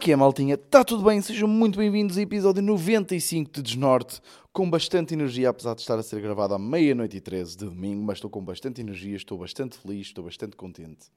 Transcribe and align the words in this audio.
Que 0.00 0.12
é, 0.12 0.16
maltinha? 0.16 0.54
Está 0.54 0.82
tudo 0.82 1.04
bem? 1.04 1.20
Sejam 1.20 1.46
muito 1.46 1.78
bem-vindos 1.78 2.16
ao 2.16 2.22
episódio 2.22 2.62
95 2.62 3.50
de 3.50 3.60
Desnorte, 3.60 4.22
com 4.50 4.68
bastante 4.70 5.12
energia, 5.12 5.50
apesar 5.50 5.74
de 5.74 5.82
estar 5.82 5.98
a 5.98 6.02
ser 6.02 6.22
gravado 6.22 6.54
à 6.54 6.58
meia-noite 6.58 7.18
e 7.18 7.20
13 7.20 7.58
de 7.58 7.66
domingo, 7.66 8.02
mas 8.02 8.16
estou 8.16 8.30
com 8.30 8.42
bastante 8.42 8.80
energia, 8.80 9.14
estou 9.14 9.36
bastante 9.36 9.76
feliz, 9.76 10.06
estou 10.06 10.24
bastante 10.24 10.56
contente, 10.56 11.08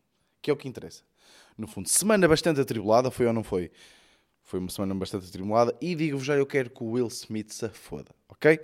que 0.41 0.51
é 0.51 0.54
o 0.54 0.57
que 0.57 0.68
interessa. 0.68 1.01
No 1.57 1.65
fundo, 1.65 1.88
semana 1.88 2.27
bastante 2.27 2.59
atribulada, 2.59 3.09
foi 3.09 3.25
ou 3.25 3.32
não 3.32 3.41
foi? 3.41 3.71
Foi 4.43 4.59
uma 4.59 4.69
semana 4.69 4.93
bastante 4.93 5.29
atribulada, 5.29 5.73
e 5.79 5.95
digo-vos 5.95 6.25
já, 6.25 6.36
eu 6.36 6.45
quero 6.45 6.70
que 6.70 6.84
o 6.84 6.92
Will 6.92 7.07
Smith 7.07 7.54
se 7.54 7.70
foda, 7.70 8.11
ok? 8.28 8.59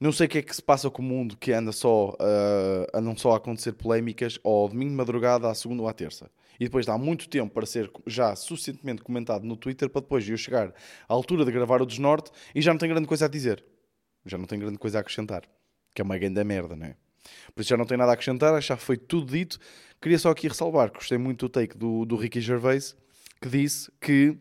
Não 0.00 0.10
sei 0.10 0.26
o 0.26 0.30
que 0.30 0.38
é 0.38 0.42
que 0.42 0.56
se 0.56 0.60
passa 0.60 0.90
com 0.90 1.00
o 1.00 1.04
mundo 1.04 1.36
que 1.36 1.52
anda 1.52 1.70
só, 1.70 2.08
uh, 2.08 2.86
andam 2.92 3.16
só 3.16 3.34
a 3.34 3.36
acontecer 3.36 3.70
polémicas 3.74 4.40
ao 4.42 4.68
domingo 4.68 4.90
de 4.90 4.96
madrugada, 4.96 5.48
à 5.48 5.54
segunda 5.54 5.82
ou 5.82 5.88
à 5.88 5.92
terça. 5.92 6.28
E 6.60 6.64
depois 6.64 6.86
dá 6.86 6.96
muito 6.96 7.28
tempo 7.28 7.52
para 7.52 7.66
ser 7.66 7.90
já 8.06 8.34
suficientemente 8.36 9.02
comentado 9.02 9.44
no 9.44 9.56
Twitter 9.56 9.88
para 9.88 10.00
depois 10.00 10.28
eu 10.28 10.36
chegar 10.36 10.68
à 11.08 11.12
altura 11.12 11.44
de 11.44 11.52
gravar 11.52 11.82
o 11.82 11.86
Desnorte 11.86 12.30
e 12.54 12.60
já 12.60 12.72
não 12.72 12.78
tenho 12.78 12.92
grande 12.92 13.08
coisa 13.08 13.24
a 13.24 13.28
dizer. 13.28 13.64
Já 14.24 14.38
não 14.38 14.46
tenho 14.46 14.60
grande 14.60 14.78
coisa 14.78 14.98
a 14.98 15.00
acrescentar. 15.00 15.42
Que 15.94 16.00
é 16.00 16.04
uma 16.04 16.16
grande 16.16 16.42
merda, 16.44 16.76
não 16.76 16.86
é? 16.86 16.96
Por 17.54 17.60
isso 17.60 17.70
já 17.70 17.76
não 17.76 17.84
tenho 17.84 17.98
nada 17.98 18.12
a 18.12 18.14
acrescentar, 18.14 18.60
já 18.60 18.76
foi 18.76 18.96
tudo 18.96 19.32
dito. 19.32 19.58
Queria 20.00 20.18
só 20.18 20.30
aqui 20.30 20.48
ressalvar 20.48 20.90
que 20.90 20.98
gostei 20.98 21.18
muito 21.18 21.46
do 21.46 21.48
take 21.48 21.76
do, 21.76 22.04
do 22.04 22.16
Ricky 22.16 22.40
Gervais, 22.40 22.96
que 23.40 23.48
disse 23.48 23.90
que 24.00 24.36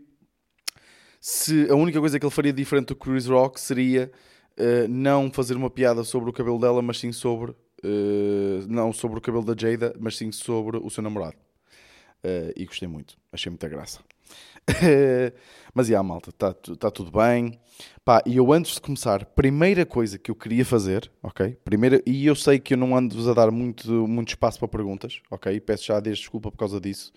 se 1.20 1.70
a 1.70 1.76
única 1.76 2.00
coisa 2.00 2.20
que 2.20 2.26
ele 2.26 2.34
faria 2.34 2.54
diferente 2.54 2.88
do 2.88 2.96
Chris 2.96 3.28
Rock 3.28 3.60
seria 3.60 4.12
uh, 4.58 4.88
não 4.90 5.32
fazer 5.32 5.56
uma 5.56 5.70
piada 5.70 6.04
sobre 6.04 6.30
o 6.30 6.34
cabelo 6.34 6.60
dela, 6.60 6.82
mas 6.82 7.00
sim 7.00 7.12
sobre. 7.12 7.52
Uh, 7.84 8.66
não 8.68 8.94
sobre 8.94 9.18
o 9.18 9.22
cabelo 9.22 9.44
da 9.44 9.56
Jada, 9.58 9.96
mas 10.00 10.16
sim 10.16 10.32
sobre 10.32 10.78
o 10.78 10.90
seu 10.90 11.02
namorado. 11.04 11.36
Uh, 12.24 12.54
e 12.56 12.66
gostei 12.66 12.88
muito, 12.88 13.18
achei 13.32 13.50
muita 13.50 13.68
graça. 13.68 14.00
mas 15.74 15.88
e 15.88 15.92
yeah, 15.92 16.08
malta, 16.08 16.30
está 16.30 16.54
tá 16.54 16.92
tudo 16.92 17.12
bem. 17.12 17.60
Pá, 18.06 18.22
e 18.26 18.38
eu 18.38 18.54
antes 18.54 18.76
de 18.76 18.82
começar, 18.82 19.26
primeira 19.26 19.86
coisa 19.86 20.20
que 20.20 20.30
eu 20.30 20.36
queria 20.36 20.64
fazer, 20.64 21.12
ok? 21.24 21.58
Primeira, 21.64 22.02
e 22.06 22.26
eu 22.26 22.36
sei 22.36 22.60
que 22.60 22.76
eu 22.76 22.78
não 22.78 22.96
ando-vos 22.96 23.28
a 23.28 23.34
dar 23.34 23.50
muito, 23.50 24.08
muito 24.08 24.30
espaço 24.30 24.60
para 24.60 24.68
perguntas, 24.68 25.22
ok? 25.32 25.60
Peço 25.60 25.86
já 25.86 26.00
desde 26.00 26.22
desculpa 26.22 26.52
por 26.52 26.58
causa 26.58 26.80
disso, 26.80 27.12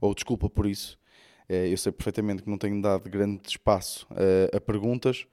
ou 0.00 0.14
desculpa 0.14 0.48
por 0.48 0.66
isso. 0.66 0.96
eu 1.48 1.76
sei 1.76 1.90
perfeitamente 1.90 2.42
que 2.44 2.50
não 2.50 2.56
tenho 2.58 2.80
dado 2.80 3.10
grande 3.10 3.40
espaço 3.48 4.06
a 4.52 4.60
perguntas, 4.60 5.26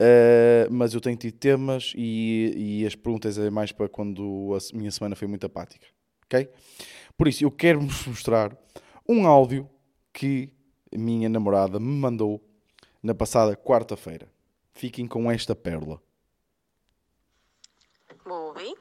Uh, 0.00 0.64
mas 0.70 0.94
eu 0.94 1.00
tenho 1.00 1.14
tido 1.14 1.36
temas 1.36 1.92
e, 1.94 2.80
e, 2.80 2.86
as 2.86 2.94
perguntas 2.94 3.36
é 3.36 3.50
mais 3.50 3.70
para 3.70 3.86
quando 3.86 4.56
a 4.56 4.76
minha 4.76 4.90
semana 4.90 5.14
foi 5.14 5.28
muito 5.28 5.44
apática. 5.44 5.86
Ok? 6.24 6.48
Por 7.20 7.28
isso, 7.28 7.44
eu 7.44 7.50
quero 7.50 7.80
vos 7.80 8.06
mostrar 8.06 8.56
um 9.06 9.26
áudio 9.26 9.68
que 10.10 10.50
a 10.90 10.96
minha 10.96 11.28
namorada 11.28 11.78
me 11.78 12.00
mandou 12.00 12.42
na 13.02 13.14
passada 13.14 13.54
quarta-feira. 13.54 14.26
Fiquem 14.72 15.06
com 15.06 15.30
esta 15.30 15.54
pérola. 15.54 16.00
Bobby? 18.24 18.74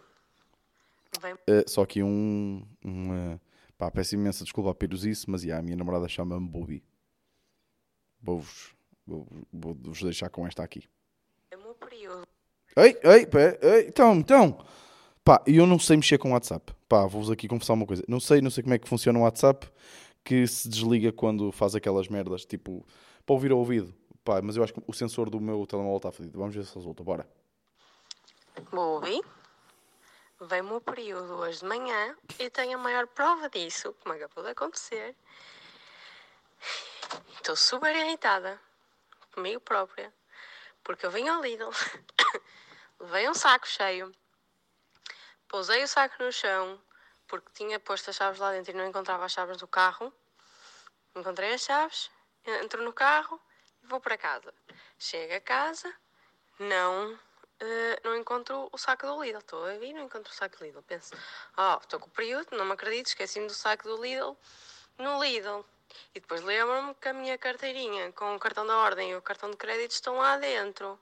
Uh, 1.50 1.68
só 1.68 1.82
aqui 1.82 2.02
um. 2.02 2.66
um 2.86 3.34
uh, 3.34 3.42
pá, 3.78 3.92
peço 3.92 4.16
imensa 4.16 4.46
desculpa 4.46 4.72
a 4.72 4.74
Piruzice, 4.74 5.30
mas 5.30 5.44
yeah, 5.44 5.60
a 5.60 5.62
minha 5.62 5.76
namorada 5.76 6.08
chama-me 6.08 6.48
Bobby. 6.48 6.82
Vou-vos 8.22 8.74
vou, 9.06 9.28
vou 9.52 9.76
-vos 9.76 10.02
deixar 10.02 10.30
com 10.30 10.48
esta 10.48 10.64
aqui 10.64 10.88
período. 11.90 12.28
Ei, 12.78 12.98
ei, 13.04 13.26
pé, 13.26 13.60
ei, 13.62 13.88
então, 13.88 14.16
então. 14.16 14.66
Pá, 15.24 15.44
eu 15.46 15.68
não 15.68 15.78
sei 15.78 15.98
mexer 15.98 16.18
com 16.18 16.30
o 16.30 16.34
WhatsApp. 16.34 16.74
Pá, 16.88 17.06
vou-vos 17.06 17.30
aqui 17.30 17.48
confessar 17.48 17.74
uma 17.74 17.86
coisa. 17.86 18.04
Não 18.08 18.20
sei, 18.20 18.42
não 18.42 18.50
sei 18.50 18.64
como 18.64 18.74
é 18.74 18.80
que 18.80 18.88
funciona 18.88 19.20
o 19.20 19.24
WhatsApp 19.24 19.70
que 20.24 20.46
se 20.48 20.68
desliga 20.68 21.12
quando 21.12 21.52
faz 21.52 21.76
aquelas 21.76 22.08
merdas, 22.08 22.46
tipo, 22.46 22.86
para 23.26 23.34
ouvir 23.34 23.52
ao 23.52 23.60
ouvido. 23.60 23.94
Pá, 24.24 24.42
mas 24.42 24.56
eu 24.56 24.64
acho 24.64 24.74
que 24.74 24.82
o 24.86 24.94
sensor 24.94 25.30
do 25.30 25.40
meu 25.40 25.66
telemóvel 25.66 25.98
está 25.98 26.12
fodido. 26.12 26.38
Vamos 26.38 26.56
ver 26.56 26.66
se 26.66 26.76
resulta. 26.76 27.04
Bora. 27.04 27.28
Bobby, 28.72 29.22
vem-me 30.42 30.74
o 30.74 30.82
período 30.82 31.34
hoje 31.36 31.60
de 31.60 31.66
manhã 31.66 32.16
e 32.38 32.50
tenho 32.50 32.78
a 32.78 32.82
maior 32.82 33.08
prova 33.08 33.50
disso, 33.50 33.96
como 34.02 34.16
acabou 34.16 34.44
de 34.44 34.52
acontecer. 34.52 35.16
Estou 37.36 37.56
super 37.56 37.96
irritada 37.96 38.60
comigo 39.34 39.62
própria 39.62 40.12
porque 40.84 41.06
eu 41.06 41.12
vim 41.12 41.28
ao 41.28 41.42
Lidl, 41.42 41.70
levei 43.00 43.30
um 43.30 43.34
saco 43.34 43.68
cheio, 43.68 44.12
pousei 45.50 45.84
o 45.84 45.88
saco 45.88 46.24
no 46.24 46.32
chão, 46.32 46.80
porque 47.28 47.52
tinha 47.54 47.80
posto 47.80 48.12
as 48.12 48.16
chaves 48.16 48.40
lá 48.40 48.52
dentro 48.52 48.72
e 48.72 48.76
não 48.76 48.88
encontrava 48.88 49.26
as 49.26 49.34
chaves 49.34 49.58
do 49.58 49.68
carro. 49.68 50.14
Encontrei 51.16 51.54
as 51.54 51.62
chaves, 51.62 52.10
entro 52.46 52.82
no 52.84 52.94
carro 52.94 53.42
e 53.84 53.88
vou 53.88 54.00
para 54.00 54.18
casa. 54.18 54.54
Chego 54.98 55.34
a 55.34 55.42
casa, 55.42 55.94
não, 56.60 57.14
uh, 57.14 57.98
não 58.04 58.16
encontro 58.16 58.70
o 58.72 58.78
saco 58.78 59.08
do 59.08 59.24
Lidl. 59.24 59.40
Estou 59.40 59.66
a 59.66 59.74
vir, 59.74 59.94
não 59.94 60.04
encontro 60.04 60.32
o 60.32 60.36
saco 60.36 60.58
do 60.58 60.64
Lidl. 60.64 60.84
Penso, 60.84 61.16
oh, 61.58 61.78
estou 61.82 62.00
com 62.00 62.08
o 62.08 62.12
período, 62.12 62.56
não 62.56 62.66
me 62.66 62.74
acredito, 62.74 63.08
esqueci-me 63.08 63.48
do 63.48 63.54
saco 63.54 63.84
do 63.84 64.02
Lidl 64.02 64.38
no 64.98 65.22
Lidl. 65.22 65.66
E 66.14 66.20
depois 66.20 66.42
lembro-me 66.42 66.94
que 66.94 67.10
a 67.10 67.14
minha 67.14 67.38
carteirinha 67.38 68.12
com 68.12 68.36
o 68.36 68.40
cartão 68.40 68.66
da 68.66 68.78
ordem 68.78 69.12
e 69.12 69.16
o 69.16 69.22
cartão 69.22 69.50
de 69.50 69.58
crédito 69.58 69.92
estão 69.92 70.18
lá 70.18 70.38
dentro. 70.38 71.00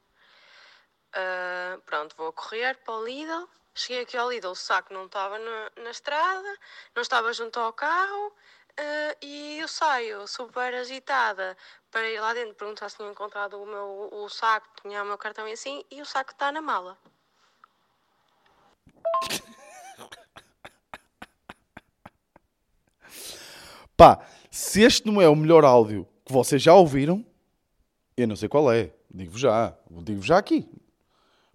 Uh, 1.14 1.82
pronto, 1.82 2.16
vou 2.16 2.32
correr 2.32 2.78
para 2.78 2.94
o 2.94 3.04
Lidl. 3.04 3.50
Cheguei 3.78 4.02
aqui 4.02 4.18
ao 4.18 4.30
Lidl, 4.32 4.50
o 4.50 4.56
saco 4.56 4.92
não 4.92 5.06
estava 5.06 5.38
na, 5.38 5.72
na 5.84 5.92
estrada, 5.92 6.58
não 6.96 7.04
estava 7.04 7.32
junto 7.32 7.60
ao 7.60 7.72
carro. 7.72 8.34
Uh, 8.80 9.14
e 9.22 9.60
eu 9.60 9.68
saio 9.68 10.28
super 10.28 10.74
agitada 10.74 11.56
para 11.92 12.10
ir 12.10 12.20
lá 12.20 12.34
dentro 12.34 12.56
perguntar 12.56 12.90
se 12.90 12.98
tinha 12.98 13.10
encontrado 13.10 13.62
o 13.62 13.68
meu 13.68 14.10
o 14.12 14.28
saco, 14.30 14.68
tinha 14.82 15.04
o 15.04 15.06
meu 15.06 15.18
cartão 15.18 15.48
e 15.48 15.52
assim, 15.52 15.86
e 15.92 16.02
o 16.02 16.06
saco 16.06 16.32
está 16.32 16.52
na 16.52 16.62
mala. 16.62 16.98
Pá, 23.96 24.28
se 24.50 24.82
este 24.82 25.06
não 25.06 25.22
é 25.22 25.30
o 25.30 25.36
melhor 25.36 25.64
áudio 25.64 26.08
que 26.26 26.34
vocês 26.34 26.60
já 26.62 26.74
ouviram, 26.74 27.24
eu 28.16 28.28
não 28.28 28.36
sei 28.36 28.50
qual 28.50 28.72
é. 28.72 28.92
Digo-vos 29.10 29.40
já. 29.40 29.78
Digo-vos 29.90 30.26
já 30.26 30.40
aqui. 30.40 30.68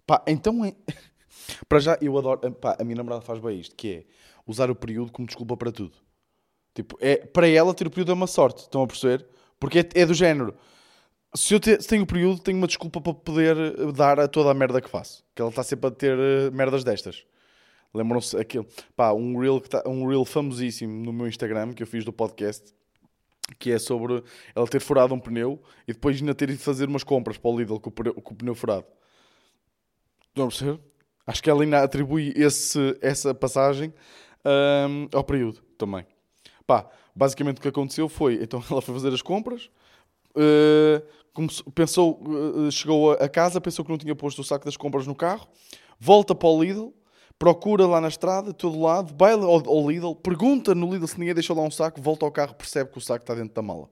Pá, 0.07 0.23
então 0.25 0.63
é. 0.63 0.73
para 1.67 1.79
já, 1.79 1.97
eu 2.01 2.17
adoro. 2.17 2.51
Pá, 2.53 2.77
a 2.79 2.83
minha 2.83 2.97
namorada 2.97 3.21
faz 3.21 3.39
bem 3.39 3.59
isto, 3.59 3.75
que 3.75 3.89
é 3.89 4.03
usar 4.45 4.69
o 4.69 4.75
período 4.75 5.11
como 5.11 5.27
desculpa 5.27 5.55
para 5.57 5.71
tudo. 5.71 5.93
Tipo, 6.73 6.97
é, 6.99 7.17
para 7.17 7.47
ela 7.47 7.73
ter 7.73 7.85
o 7.87 7.89
período 7.89 8.11
é 8.11 8.15
uma 8.15 8.27
sorte, 8.27 8.61
estão 8.61 8.81
a 8.81 8.87
perceber? 8.87 9.25
Porque 9.59 9.79
é, 9.79 9.89
é 9.95 10.05
do 10.05 10.13
género. 10.13 10.55
Se 11.35 11.53
eu 11.53 11.59
te, 11.59 11.81
se 11.81 11.87
tenho 11.87 12.03
o 12.03 12.07
período, 12.07 12.41
tenho 12.41 12.57
uma 12.57 12.67
desculpa 12.67 12.99
para 13.01 13.13
poder 13.13 13.55
dar 13.93 14.19
a 14.19 14.27
toda 14.27 14.51
a 14.51 14.53
merda 14.53 14.81
que 14.81 14.89
faço. 14.89 15.23
Que 15.33 15.41
ela 15.41 15.49
está 15.49 15.63
sempre 15.63 15.87
a 15.87 15.91
ter 15.91 16.17
uh, 16.17 16.51
merdas 16.51 16.83
destas. 16.83 17.25
Lembram-se 17.93 18.35
aquele, 18.37 18.67
pá, 18.95 19.13
um 19.13 19.39
reel, 19.39 19.61
que 19.61 19.69
tá, 19.69 19.83
um 19.85 20.07
reel 20.07 20.25
famosíssimo 20.25 21.03
no 21.03 21.13
meu 21.13 21.27
Instagram 21.27 21.73
que 21.73 21.83
eu 21.83 21.87
fiz 21.87 22.03
do 22.03 22.11
podcast, 22.11 22.73
que 23.59 23.71
é 23.71 23.77
sobre 23.77 24.23
ela 24.55 24.67
ter 24.67 24.79
furado 24.79 25.13
um 25.13 25.19
pneu 25.19 25.61
e 25.87 25.93
depois 25.93 26.19
ainda 26.19 26.33
ter 26.33 26.49
ido 26.49 26.59
fazer 26.59 26.87
umas 26.87 27.03
compras 27.03 27.37
para 27.37 27.51
o 27.51 27.57
Lidl 27.57 27.79
com 27.79 27.89
o 27.89 27.93
pneu, 27.93 28.13
com 28.15 28.33
o 28.33 28.37
pneu 28.37 28.55
furado. 28.55 28.85
Estão 30.29 30.45
a 30.45 30.47
perceber? 30.47 30.79
Acho 31.25 31.41
que 31.41 31.49
ela 31.49 31.63
ainda 31.63 31.81
atribui 31.81 32.33
esse, 32.35 32.97
essa 33.01 33.33
passagem 33.33 33.93
um, 34.45 35.07
ao 35.13 35.23
período 35.23 35.61
também. 35.77 36.05
Pá, 36.67 36.89
basicamente 37.15 37.57
o 37.57 37.61
que 37.61 37.67
aconteceu 37.67 38.09
foi, 38.09 38.41
então 38.41 38.63
ela 38.69 38.81
foi 38.81 38.93
fazer 38.93 39.13
as 39.13 39.21
compras, 39.21 39.69
uh, 40.35 41.05
começou, 41.33 41.71
pensou, 41.71 42.21
uh, 42.23 42.71
chegou 42.71 43.11
a 43.11 43.29
casa, 43.29 43.61
pensou 43.61 43.85
que 43.85 43.91
não 43.91 43.97
tinha 43.97 44.15
posto 44.15 44.39
o 44.39 44.43
saco 44.43 44.65
das 44.65 44.77
compras 44.77 45.07
no 45.07 45.15
carro, 45.15 45.47
volta 45.99 46.35
para 46.35 46.49
o 46.49 46.61
Lidl, 46.61 46.93
procura 47.39 47.87
lá 47.87 48.01
na 48.01 48.07
estrada, 48.07 48.53
todo 48.53 48.79
lado, 48.79 49.15
vai 49.17 49.33
ao, 49.33 49.43
ao 49.43 49.89
Lidl, 49.89 50.15
pergunta 50.15 50.75
no 50.75 50.91
Lidl 50.91 51.07
se 51.07 51.19
ninguém 51.19 51.33
deixou 51.33 51.55
lá 51.55 51.63
um 51.63 51.71
saco, 51.71 52.01
volta 52.01 52.25
ao 52.25 52.31
carro, 52.31 52.53
percebe 52.55 52.91
que 52.91 52.97
o 52.97 53.01
saco 53.01 53.23
está 53.23 53.33
dentro 53.33 53.53
da 53.53 53.61
mala. 53.61 53.89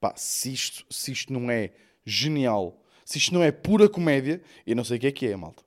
Pá, 0.00 0.14
se 0.16 0.52
isto, 0.52 0.86
se 0.88 1.12
isto 1.12 1.32
não 1.32 1.50
é 1.50 1.72
genial, 2.04 2.80
se 3.04 3.18
isto 3.18 3.34
não 3.34 3.42
é 3.42 3.52
pura 3.52 3.88
comédia, 3.88 4.40
eu 4.66 4.74
não 4.74 4.84
sei 4.84 4.96
o 4.96 5.00
que 5.00 5.06
é 5.08 5.12
que 5.12 5.26
é, 5.26 5.36
malta. 5.36 5.62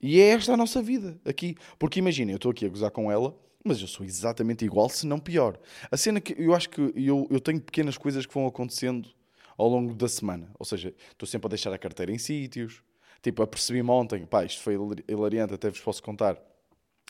E 0.00 0.20
é 0.20 0.30
esta 0.30 0.54
a 0.54 0.56
nossa 0.56 0.82
vida 0.82 1.18
aqui. 1.24 1.56
Porque 1.78 1.98
imagina, 1.98 2.32
eu 2.32 2.36
estou 2.36 2.50
aqui 2.50 2.66
a 2.66 2.68
gozar 2.68 2.90
com 2.90 3.10
ela, 3.10 3.36
mas 3.64 3.80
eu 3.80 3.86
sou 3.86 4.04
exatamente 4.04 4.64
igual, 4.64 4.88
se 4.88 5.06
não 5.06 5.18
pior. 5.18 5.58
A 5.90 5.96
cena 5.96 6.20
que 6.20 6.34
eu 6.36 6.54
acho 6.54 6.68
que 6.68 6.80
eu, 6.80 7.26
eu 7.30 7.40
tenho 7.40 7.60
pequenas 7.60 7.96
coisas 7.96 8.26
que 8.26 8.34
vão 8.34 8.46
acontecendo 8.46 9.08
ao 9.56 9.68
longo 9.68 9.94
da 9.94 10.08
semana. 10.08 10.50
Ou 10.58 10.66
seja, 10.66 10.94
estou 11.10 11.26
sempre 11.26 11.46
a 11.46 11.50
deixar 11.50 11.72
a 11.72 11.78
carteira 11.78 12.12
em 12.12 12.18
sítios, 12.18 12.82
Tipo, 13.22 13.44
apercebi-me 13.44 13.88
ontem, 13.88 14.26
pá, 14.26 14.44
isto 14.44 14.60
foi 14.60 14.76
hilariante, 15.08 15.54
até 15.54 15.70
vos 15.70 15.80
posso 15.80 16.02
contar. 16.02 16.36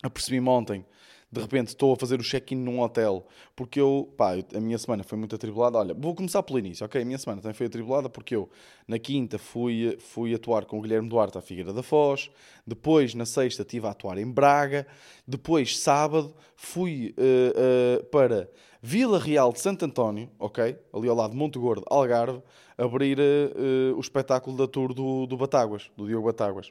Apercebi-me 0.02 0.48
ontem 0.48 0.84
de 1.32 1.40
repente 1.40 1.68
estou 1.68 1.94
a 1.94 1.96
fazer 1.96 2.20
o 2.20 2.22
check-in 2.22 2.56
num 2.56 2.80
hotel, 2.80 3.26
porque 3.56 3.80
eu, 3.80 4.12
pá, 4.18 4.34
a 4.54 4.60
minha 4.60 4.76
semana 4.76 5.02
foi 5.02 5.16
muito 5.16 5.34
atribulada. 5.34 5.78
Olha, 5.78 5.94
vou 5.94 6.14
começar 6.14 6.42
pelo 6.42 6.58
início, 6.58 6.84
ok? 6.84 7.00
A 7.00 7.04
minha 7.06 7.16
semana 7.16 7.40
também 7.40 7.54
foi 7.54 7.66
atribulada 7.66 8.10
porque 8.10 8.36
eu, 8.36 8.50
na 8.86 8.98
quinta, 8.98 9.38
fui, 9.38 9.96
fui 9.98 10.34
atuar 10.34 10.66
com 10.66 10.78
o 10.78 10.82
Guilherme 10.82 11.08
Duarte 11.08 11.38
à 11.38 11.40
Figueira 11.40 11.72
da 11.72 11.82
Foz, 11.82 12.30
depois, 12.66 13.14
na 13.14 13.24
sexta, 13.24 13.62
estive 13.62 13.86
a 13.86 13.92
atuar 13.92 14.18
em 14.18 14.30
Braga, 14.30 14.86
depois, 15.26 15.78
sábado, 15.78 16.34
fui 16.54 17.14
eh, 17.16 17.52
eh, 17.56 18.02
para 18.12 18.50
Vila 18.82 19.18
Real 19.18 19.54
de 19.54 19.60
Santo 19.60 19.86
António, 19.86 20.28
ok? 20.38 20.76
Ali 20.92 21.08
ao 21.08 21.16
lado 21.16 21.30
de 21.30 21.36
Monte 21.38 21.58
Gordo, 21.58 21.84
Algarve, 21.88 22.42
abrir 22.76 23.18
eh, 23.18 23.92
o 23.96 24.00
espetáculo 24.00 24.54
da 24.54 24.68
tour 24.68 24.92
do, 24.92 25.26
do 25.26 25.36
Batáguas, 25.38 25.90
do 25.96 26.06
Diogo 26.06 26.26
Batáguas. 26.26 26.70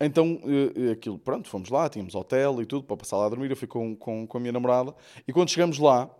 Então, 0.00 0.40
eh, 0.44 0.92
aquilo, 0.92 1.18
pronto, 1.18 1.48
fomos 1.48 1.68
lá, 1.70 1.88
tínhamos 1.88 2.14
hotel 2.14 2.60
e 2.62 2.66
tudo 2.66 2.84
para 2.84 2.96
passar 2.96 3.16
lá 3.16 3.26
a 3.26 3.28
dormir. 3.28 3.50
Eu 3.50 3.56
fui 3.56 3.68
com, 3.68 3.96
com, 3.96 4.26
com 4.26 4.36
a 4.36 4.40
minha 4.40 4.52
namorada 4.52 4.94
e 5.26 5.32
quando 5.32 5.50
chegamos 5.50 5.78
lá, 5.78 6.10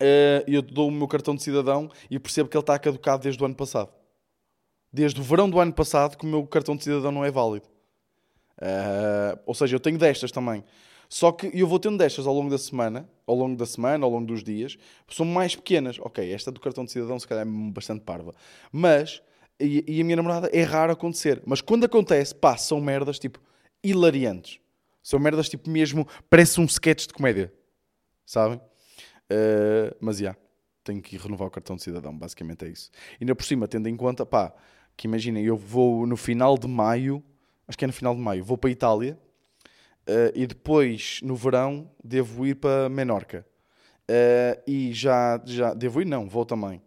eh, 0.00 0.44
eu 0.46 0.62
dou 0.62 0.88
o 0.88 0.90
meu 0.90 1.08
cartão 1.08 1.34
de 1.34 1.42
cidadão 1.42 1.90
e 2.10 2.18
percebo 2.18 2.48
que 2.48 2.56
ele 2.56 2.62
está 2.62 2.78
caducado 2.78 3.22
desde 3.22 3.42
o 3.42 3.46
ano 3.46 3.54
passado. 3.54 3.90
Desde 4.92 5.20
o 5.20 5.22
verão 5.22 5.48
do 5.48 5.58
ano 5.58 5.72
passado 5.72 6.16
que 6.16 6.24
o 6.24 6.28
meu 6.28 6.46
cartão 6.46 6.76
de 6.76 6.84
cidadão 6.84 7.12
não 7.12 7.24
é 7.24 7.30
válido. 7.30 7.66
Eh, 8.60 9.38
ou 9.46 9.54
seja, 9.54 9.76
eu 9.76 9.80
tenho 9.80 9.98
destas 9.98 10.30
também. 10.30 10.64
Só 11.08 11.30
que 11.30 11.50
eu 11.52 11.66
vou 11.66 11.78
tendo 11.78 11.98
destas 11.98 12.26
ao 12.26 12.34
longo 12.34 12.48
da 12.48 12.56
semana, 12.56 13.06
ao 13.26 13.34
longo 13.34 13.54
da 13.54 13.66
semana, 13.66 14.04
ao 14.04 14.10
longo 14.10 14.26
dos 14.26 14.42
dias, 14.42 14.78
são 15.08 15.26
mais 15.26 15.54
pequenas. 15.54 15.98
Ok, 15.98 16.32
esta 16.32 16.50
do 16.50 16.58
cartão 16.58 16.84
de 16.84 16.90
cidadão 16.90 17.18
se 17.18 17.28
calhar 17.28 17.46
é 17.46 17.50
bastante 17.70 18.02
parva. 18.02 18.34
Mas, 18.72 19.22
e, 19.60 20.00
a 20.00 20.04
minha 20.04 20.16
namorada 20.16 20.50
é 20.52 20.62
raro 20.62 20.92
acontecer. 20.92 21.42
Mas 21.46 21.60
quando 21.60 21.84
acontece, 21.84 22.34
pá, 22.34 22.56
são 22.56 22.80
merdas 22.80 23.18
tipo 23.18 23.40
hilariantes. 23.82 24.60
São 25.02 25.18
merdas 25.18 25.48
tipo 25.48 25.68
mesmo, 25.68 26.06
parece 26.30 26.60
um 26.60 26.64
sketch 26.64 27.06
de 27.06 27.14
comédia. 27.14 27.52
Sabem? 28.24 28.58
Uh, 29.30 29.94
mas 30.00 30.18
já, 30.18 30.36
tenho 30.84 31.00
que 31.00 31.16
renovar 31.16 31.48
o 31.48 31.50
cartão 31.50 31.76
de 31.76 31.82
cidadão, 31.82 32.16
basicamente 32.16 32.64
é 32.64 32.68
isso. 32.68 32.90
E 33.20 33.24
ainda 33.24 33.34
por 33.34 33.44
cima, 33.44 33.66
tendo 33.66 33.88
em 33.88 33.96
conta, 33.96 34.24
pá, 34.24 34.52
que 34.96 35.06
imaginem, 35.06 35.44
eu 35.44 35.56
vou 35.56 36.06
no 36.06 36.16
final 36.16 36.56
de 36.56 36.68
maio, 36.68 37.22
acho 37.66 37.78
que 37.78 37.84
é 37.84 37.86
no 37.86 37.92
final 37.92 38.14
de 38.14 38.20
maio, 38.20 38.44
vou 38.44 38.58
para 38.58 38.68
a 38.68 38.72
Itália 38.72 39.18
uh, 40.08 40.32
e 40.34 40.46
depois, 40.46 41.20
no 41.22 41.34
verão, 41.34 41.90
devo 42.02 42.46
ir 42.46 42.56
para 42.56 42.88
Menorca. 42.88 43.46
Uh, 44.02 44.60
e 44.66 44.92
já, 44.92 45.40
já, 45.44 45.74
devo 45.74 46.02
ir? 46.02 46.04
Não, 46.04 46.28
vou 46.28 46.44
também. 46.44 46.82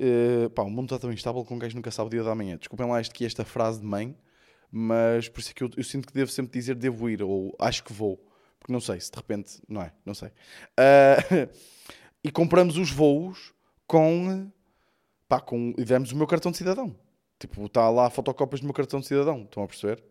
Uh, 0.00 0.48
pá, 0.50 0.62
o 0.62 0.70
mundo 0.70 0.84
está 0.84 0.98
tão 0.98 1.12
instável 1.12 1.44
que 1.44 1.52
um 1.52 1.58
gajo 1.58 1.74
nunca 1.74 1.90
sabe 1.90 2.06
o 2.06 2.10
dia 2.10 2.22
da 2.22 2.34
manhã. 2.34 2.56
Desculpem 2.56 2.86
lá 2.86 3.00
este, 3.00 3.10
aqui 3.10 3.24
esta 3.24 3.44
frase 3.44 3.80
de 3.80 3.86
mãe, 3.86 4.16
mas 4.70 5.28
por 5.28 5.40
isso 5.40 5.50
é 5.50 5.54
que 5.54 5.64
eu, 5.64 5.70
eu 5.76 5.82
sinto 5.82 6.06
que 6.06 6.14
devo 6.14 6.30
sempre 6.30 6.52
dizer 6.52 6.76
devo 6.76 7.10
ir, 7.10 7.22
ou 7.22 7.54
acho 7.58 7.82
que 7.82 7.92
vou. 7.92 8.16
Porque 8.60 8.72
não 8.72 8.80
sei, 8.80 9.00
se 9.00 9.10
de 9.10 9.16
repente, 9.16 9.60
não 9.68 9.82
é, 9.82 9.92
não 10.04 10.14
sei. 10.14 10.28
Uh, 10.28 11.50
e 12.22 12.30
compramos 12.30 12.76
os 12.76 12.90
voos 12.90 13.52
com, 13.86 14.50
pá, 15.28 15.40
com, 15.40 15.74
e 15.76 15.84
demos 15.84 16.12
o 16.12 16.16
meu 16.16 16.26
cartão 16.26 16.52
de 16.52 16.58
cidadão. 16.58 16.94
Tipo, 17.38 17.66
está 17.66 17.88
lá 17.90 18.10
fotocópias 18.10 18.60
do 18.60 18.64
meu 18.64 18.74
cartão 18.74 19.00
de 19.00 19.06
cidadão, 19.06 19.42
estão 19.42 19.62
a 19.62 19.66
perceber? 19.66 20.02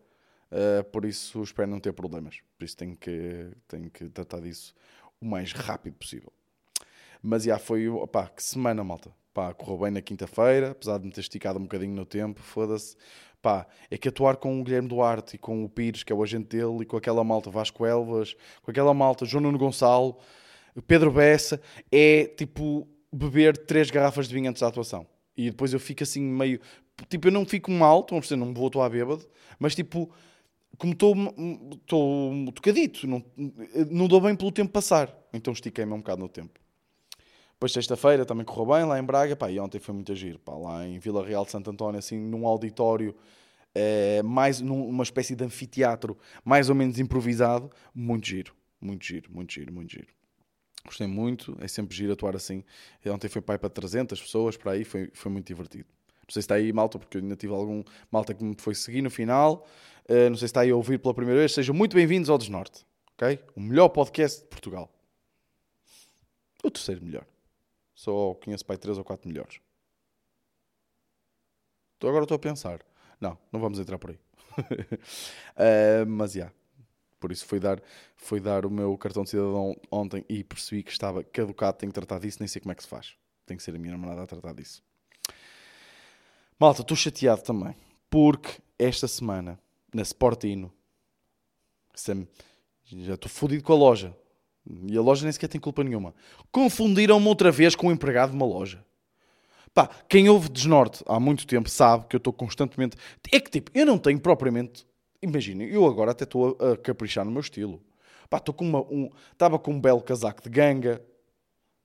Uh, 0.50 0.82
por 0.84 1.04
isso 1.04 1.42
espero 1.42 1.70
não 1.70 1.80
ter 1.80 1.92
problemas. 1.92 2.40
Por 2.58 2.64
isso 2.64 2.76
tenho 2.76 2.96
que, 2.96 3.50
tenho 3.66 3.90
que 3.90 4.08
tratar 4.08 4.40
disso 4.40 4.74
o 5.20 5.26
mais 5.26 5.52
rápido 5.52 5.94
possível. 5.94 6.32
Mas 7.22 7.44
já 7.44 7.58
foi, 7.58 7.86
pá, 8.10 8.28
que 8.28 8.42
semana, 8.42 8.82
malta. 8.84 9.12
Pá, 9.32 9.54
correu 9.54 9.78
bem 9.78 9.90
na 9.90 10.00
quinta-feira, 10.00 10.70
apesar 10.72 10.98
de 10.98 11.06
me 11.06 11.12
ter 11.12 11.20
esticado 11.20 11.58
um 11.58 11.62
bocadinho 11.62 11.94
no 11.94 12.04
tempo, 12.04 12.40
foda-se. 12.40 12.96
Pá, 13.40 13.66
é 13.90 13.96
que 13.96 14.08
atuar 14.08 14.36
com 14.36 14.60
o 14.60 14.64
Guilherme 14.64 14.88
Duarte 14.88 15.36
e 15.36 15.38
com 15.38 15.64
o 15.64 15.68
Pires, 15.68 16.02
que 16.02 16.12
é 16.12 16.16
o 16.16 16.22
agente 16.22 16.56
dele, 16.56 16.82
e 16.82 16.84
com 16.84 16.96
aquela 16.96 17.22
malta 17.22 17.50
Vasco 17.50 17.86
Elvas, 17.86 18.34
com 18.62 18.70
aquela 18.70 18.92
malta 18.92 19.24
João 19.24 19.42
Nuno 19.42 19.58
Gonçalo, 19.58 20.18
Pedro 20.86 21.12
Bessa, 21.12 21.60
é 21.90 22.24
tipo 22.24 22.88
beber 23.12 23.56
três 23.56 23.90
garrafas 23.90 24.28
de 24.28 24.34
vinho 24.34 24.50
antes 24.50 24.60
da 24.60 24.68
atuação. 24.68 25.06
E 25.36 25.50
depois 25.50 25.72
eu 25.72 25.80
fico 25.80 26.02
assim 26.02 26.20
meio. 26.20 26.60
Tipo, 27.08 27.28
eu 27.28 27.32
não 27.32 27.46
fico 27.46 27.70
mal, 27.70 28.00
estão 28.00 28.18
a 28.18 28.20
perceber, 28.20 28.44
não 28.44 28.52
vou 28.52 28.66
atuar 28.66 28.90
bêbado, 28.90 29.24
mas 29.58 29.74
tipo, 29.74 30.10
como 30.76 30.92
estou 30.92 31.14
tocadito, 32.52 33.06
não, 33.06 33.24
não 33.88 34.08
dou 34.08 34.20
bem 34.20 34.34
pelo 34.34 34.50
tempo 34.50 34.72
passar. 34.72 35.16
Então 35.32 35.52
estiquei-me 35.52 35.92
um 35.92 35.98
bocado 35.98 36.22
no 36.22 36.28
tempo. 36.28 36.58
Depois, 37.58 37.72
sexta-feira, 37.72 38.24
também 38.24 38.44
correu 38.44 38.66
bem 38.66 38.84
lá 38.84 39.00
em 39.00 39.02
Braga. 39.02 39.34
Pá, 39.34 39.50
e 39.50 39.58
ontem 39.58 39.80
foi 39.80 39.92
muito 39.92 40.14
giro. 40.14 40.38
Pá, 40.38 40.52
lá 40.52 40.86
em 40.86 41.00
Vila 41.00 41.26
Real 41.26 41.44
de 41.44 41.50
Santo 41.50 41.68
António, 41.68 41.98
assim, 41.98 42.16
num 42.16 42.46
auditório, 42.46 43.16
é, 43.74 44.22
mais 44.22 44.60
numa 44.60 45.02
espécie 45.02 45.34
de 45.34 45.42
anfiteatro, 45.44 46.16
mais 46.44 46.68
ou 46.68 46.76
menos 46.76 47.00
improvisado. 47.00 47.68
Muito 47.92 48.28
giro, 48.28 48.54
muito 48.80 49.04
giro, 49.04 49.32
muito 49.32 49.52
giro, 49.52 49.72
muito 49.72 49.90
giro. 49.90 50.06
Gostei 50.84 51.08
muito. 51.08 51.58
É 51.60 51.66
sempre 51.66 51.96
giro 51.96 52.12
atuar 52.12 52.36
assim. 52.36 52.62
E 53.04 53.10
ontem 53.10 53.28
foi 53.28 53.42
pai 53.42 53.58
para 53.58 53.68
300 53.68 54.20
pessoas, 54.20 54.56
para 54.56 54.72
aí. 54.72 54.84
Foi, 54.84 55.10
foi 55.12 55.32
muito 55.32 55.48
divertido. 55.48 55.86
Não 56.28 56.32
sei 56.32 56.42
se 56.42 56.44
está 56.44 56.54
aí, 56.54 56.72
malta, 56.72 56.96
porque 56.96 57.16
eu 57.16 57.22
ainda 57.22 57.34
tive 57.34 57.52
algum 57.52 57.82
malta 58.08 58.32
que 58.34 58.44
me 58.44 58.54
foi 58.56 58.76
seguir 58.76 59.02
no 59.02 59.10
final. 59.10 59.66
Uh, 60.08 60.30
não 60.30 60.36
sei 60.36 60.46
se 60.46 60.52
está 60.52 60.60
aí 60.60 60.70
a 60.70 60.76
ouvir 60.76 61.00
pela 61.00 61.12
primeira 61.12 61.40
vez. 61.40 61.52
Sejam 61.52 61.74
muito 61.74 61.96
bem-vindos 61.96 62.30
ao 62.30 62.38
Desnorte. 62.38 62.86
Ok? 63.14 63.40
O 63.56 63.60
melhor 63.60 63.88
podcast 63.88 64.42
de 64.42 64.46
Portugal. 64.46 64.88
O 66.62 66.70
terceiro 66.70 67.04
melhor. 67.04 67.26
Só 67.98 68.32
conheço 68.34 68.64
pai 68.64 68.78
3 68.78 68.96
ou 68.96 69.02
4 69.02 69.28
melhores. 69.28 69.60
Então 71.96 72.08
agora 72.08 72.24
estou 72.24 72.36
a 72.36 72.38
pensar. 72.38 72.80
Não, 73.20 73.36
não 73.50 73.58
vamos 73.58 73.80
entrar 73.80 73.98
por 73.98 74.10
aí. 74.10 74.20
uh, 74.56 76.06
mas 76.06 76.32
já. 76.32 76.42
Yeah. 76.42 76.54
Por 77.18 77.32
isso 77.32 77.44
foi 77.44 77.58
dar, 77.58 77.82
foi 78.14 78.38
dar 78.38 78.64
o 78.64 78.70
meu 78.70 78.96
cartão 78.96 79.24
de 79.24 79.30
cidadão 79.30 79.74
ontem 79.90 80.24
e 80.28 80.44
percebi 80.44 80.84
que 80.84 80.92
estava 80.92 81.24
caducado. 81.24 81.76
Tenho 81.76 81.90
que 81.90 81.94
tratar 81.98 82.20
disso, 82.20 82.38
nem 82.38 82.46
sei 82.46 82.60
como 82.60 82.70
é 82.70 82.76
que 82.76 82.84
se 82.84 82.88
faz. 82.88 83.16
Tem 83.44 83.56
que 83.56 83.64
ser 83.64 83.74
a 83.74 83.78
minha 83.80 83.90
namorada 83.90 84.22
a 84.22 84.26
tratar 84.28 84.54
disso. 84.54 84.80
Malta, 86.56 86.82
estou 86.82 86.96
chateado 86.96 87.42
também. 87.42 87.74
Porque 88.08 88.62
esta 88.78 89.08
semana, 89.08 89.58
na 89.92 90.02
Sportino, 90.02 90.72
já 92.84 93.14
estou 93.14 93.28
fodido 93.28 93.64
com 93.64 93.72
a 93.72 93.76
loja. 93.76 94.16
E 94.86 94.96
a 94.96 95.00
loja 95.00 95.22
nem 95.22 95.32
sequer 95.32 95.48
tem 95.48 95.60
culpa 95.60 95.82
nenhuma. 95.82 96.14
Confundiram-me 96.52 97.26
outra 97.26 97.50
vez 97.50 97.74
com 97.74 97.88
um 97.88 97.92
empregado 97.92 98.30
de 98.30 98.36
uma 98.36 98.46
loja. 98.46 98.84
Pá, 99.72 99.88
quem 100.08 100.28
ouve 100.28 100.48
Desnorte 100.48 101.02
há 101.06 101.18
muito 101.18 101.46
tempo 101.46 101.68
sabe 101.68 102.06
que 102.06 102.16
eu 102.16 102.18
estou 102.18 102.32
constantemente. 102.32 102.96
É 103.32 103.40
que 103.40 103.50
tipo, 103.50 103.70
eu 103.74 103.86
não 103.86 103.98
tenho 103.98 104.20
propriamente. 104.20 104.86
Imaginem, 105.22 105.68
eu 105.68 105.86
agora 105.86 106.10
até 106.10 106.24
estou 106.24 106.56
a, 106.60 106.72
a 106.72 106.76
caprichar 106.76 107.24
no 107.24 107.30
meu 107.30 107.40
estilo. 107.40 107.82
Pá, 108.28 108.36
estou 108.36 108.54
com 108.54 108.64
uma. 108.64 108.80
Um... 108.80 109.08
Com 109.62 109.72
um 109.72 109.80
belo 109.80 110.02
casaco 110.02 110.42
de 110.42 110.50
ganga. 110.50 111.02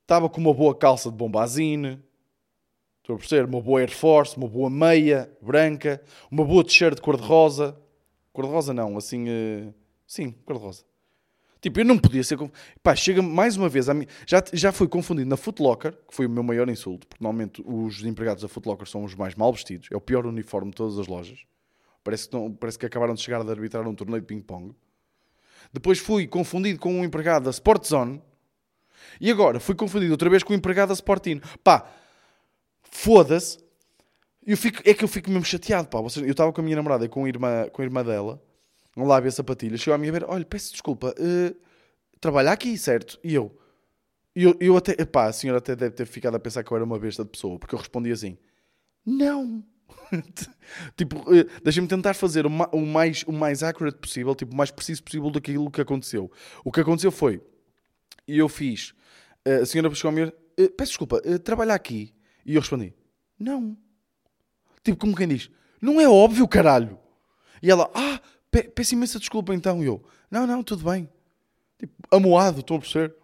Estava 0.01 0.29
com 0.29 0.41
uma 0.41 0.53
boa 0.53 0.75
calça 0.75 1.09
de 1.09 1.15
bombazine. 1.15 1.99
Estou 2.99 3.15
a 3.15 3.19
perceber? 3.19 3.45
Uma 3.45 3.61
boa 3.61 3.79
Air 3.79 3.91
Force, 3.91 4.35
uma 4.35 4.47
boa 4.47 4.69
meia 4.69 5.31
branca, 5.41 6.01
uma 6.29 6.43
boa 6.43 6.63
t-shirt 6.63 6.95
de 6.95 7.01
cor-de-rosa. 7.01 7.77
Cor-de-rosa 8.33 8.73
não, 8.73 8.97
assim. 8.97 9.29
Uh... 9.29 9.73
Sim, 10.05 10.31
cor-de-rosa. 10.45 10.83
Tipo, 11.63 11.79
eu 11.79 11.85
não 11.85 11.97
podia 11.97 12.21
ser. 12.25 12.37
Pá, 12.83 12.93
chega 12.93 13.21
mais 13.21 13.55
uma 13.55 13.69
vez 13.69 13.87
a 13.87 13.93
mim. 13.93 14.05
Já, 14.27 14.43
já 14.51 14.73
fui 14.73 14.85
confundido 14.85 15.29
na 15.29 15.37
Footlocker, 15.37 15.93
que 15.93 16.13
foi 16.13 16.25
o 16.25 16.29
meu 16.29 16.43
maior 16.43 16.67
insulto, 16.67 17.07
porque 17.07 17.23
normalmente 17.23 17.63
os 17.65 18.03
empregados 18.03 18.43
da 18.43 18.49
Footlocker 18.49 18.85
são 18.85 19.05
os 19.05 19.15
mais 19.15 19.33
mal 19.33 19.51
vestidos. 19.53 19.87
É 19.89 19.95
o 19.95 20.01
pior 20.01 20.25
uniforme 20.25 20.71
de 20.71 20.75
todas 20.75 20.99
as 20.99 21.07
lojas. 21.07 21.39
Parece 22.03 22.27
que, 22.27 22.35
não, 22.35 22.51
parece 22.51 22.77
que 22.77 22.85
acabaram 22.85 23.13
de 23.13 23.21
chegar 23.21 23.39
a 23.39 23.49
arbitrar 23.49 23.87
um 23.87 23.95
torneio 23.95 24.19
de 24.19 24.27
ping-pong. 24.27 24.75
Depois 25.71 25.99
fui 25.99 26.27
confundido 26.27 26.77
com 26.81 26.93
um 26.93 27.05
empregado 27.05 27.45
da 27.45 27.51
Sport 27.51 27.85
Zone. 27.87 28.21
E 29.21 29.31
agora 29.31 29.57
fui 29.57 29.73
confundido 29.73 30.11
outra 30.11 30.29
vez 30.29 30.43
com 30.43 30.51
um 30.51 30.57
empregado 30.57 30.89
da 30.89 30.95
Sportino. 30.95 31.41
Pá, 31.63 31.89
foda-se. 32.83 33.57
Eu 34.45 34.57
fico, 34.57 34.81
é 34.83 34.93
que 34.93 35.05
eu 35.05 35.07
fico 35.07 35.29
mesmo 35.29 35.45
chateado, 35.45 35.87
pá. 35.87 35.99
Eu 35.99 36.29
estava 36.29 36.51
com 36.51 36.59
a 36.59 36.63
minha 36.63 36.75
namorada 36.75 37.05
e 37.05 37.07
com 37.07 37.23
a 37.23 37.29
irmã, 37.29 37.69
com 37.71 37.81
a 37.81 37.85
irmã 37.85 38.03
dela. 38.03 38.41
Vamos 38.95 39.09
lá 39.09 39.19
ver 39.19 39.29
a 39.29 39.31
sapatilha. 39.31 39.77
Chegou 39.77 39.95
a 39.95 39.97
minha 39.97 40.11
ver, 40.11 40.25
olha, 40.27 40.45
peço 40.45 40.71
desculpa, 40.71 41.13
uh, 41.17 41.55
trabalha 42.19 42.51
aqui, 42.51 42.77
certo? 42.77 43.19
E 43.23 43.33
eu, 43.33 43.55
eu, 44.35 44.55
eu 44.59 44.77
até, 44.77 44.93
pá, 45.05 45.25
a 45.25 45.33
senhora 45.33 45.59
até 45.59 45.75
deve 45.75 45.95
ter 45.95 46.05
ficado 46.05 46.35
a 46.35 46.39
pensar 46.39 46.63
que 46.63 46.71
eu 46.71 46.75
era 46.75 46.85
uma 46.85 46.99
besta 46.99 47.23
de 47.23 47.29
pessoa, 47.29 47.59
porque 47.59 47.75
eu 47.75 47.79
respondi 47.79 48.11
assim, 48.11 48.37
não. 49.05 49.63
tipo, 50.95 51.17
uh, 51.19 51.61
deixa-me 51.63 51.87
tentar 51.87 52.13
fazer 52.13 52.45
o, 52.45 52.49
ma 52.49 52.69
o, 52.71 52.85
mais, 52.85 53.23
o 53.23 53.31
mais 53.31 53.63
accurate 53.63 53.97
possível, 53.97 54.33
tipo, 54.35 54.53
o 54.53 54.55
mais 54.55 54.71
preciso 54.71 55.03
possível 55.03 55.29
daquilo 55.29 55.69
que 55.69 55.81
aconteceu. 55.81 56.31
O 56.63 56.71
que 56.71 56.79
aconteceu 56.79 57.11
foi, 57.11 57.41
e 58.27 58.37
eu 58.37 58.47
fiz, 58.47 58.93
uh, 59.47 59.61
a 59.63 59.65
senhora 59.65 59.93
chegou 59.93 60.09
a 60.09 60.11
minha, 60.13 60.27
uh, 60.27 60.69
peço 60.71 60.91
desculpa, 60.91 61.21
trabalha 61.39 61.73
aqui? 61.73 62.13
E 62.45 62.55
eu 62.55 62.61
respondi, 62.61 62.93
não. 63.39 63.77
Tipo, 64.83 64.97
como 64.97 65.15
quem 65.15 65.27
diz, 65.27 65.49
não 65.81 65.99
é 65.99 66.07
óbvio, 66.07 66.47
caralho. 66.47 66.99
E 67.61 67.71
ela, 67.71 67.89
ah, 67.93 68.19
peço 68.61 68.93
imensa 68.93 69.19
desculpa 69.19 69.53
então. 69.53 69.83
E 69.83 69.87
eu, 69.87 70.03
não, 70.29 70.45
não, 70.45 70.63
tudo 70.63 70.83
bem. 70.89 71.09
Tipo, 71.79 71.93
amoado, 72.11 72.59
estão 72.59 72.77
a 72.77 72.79
perceber? 72.79 73.15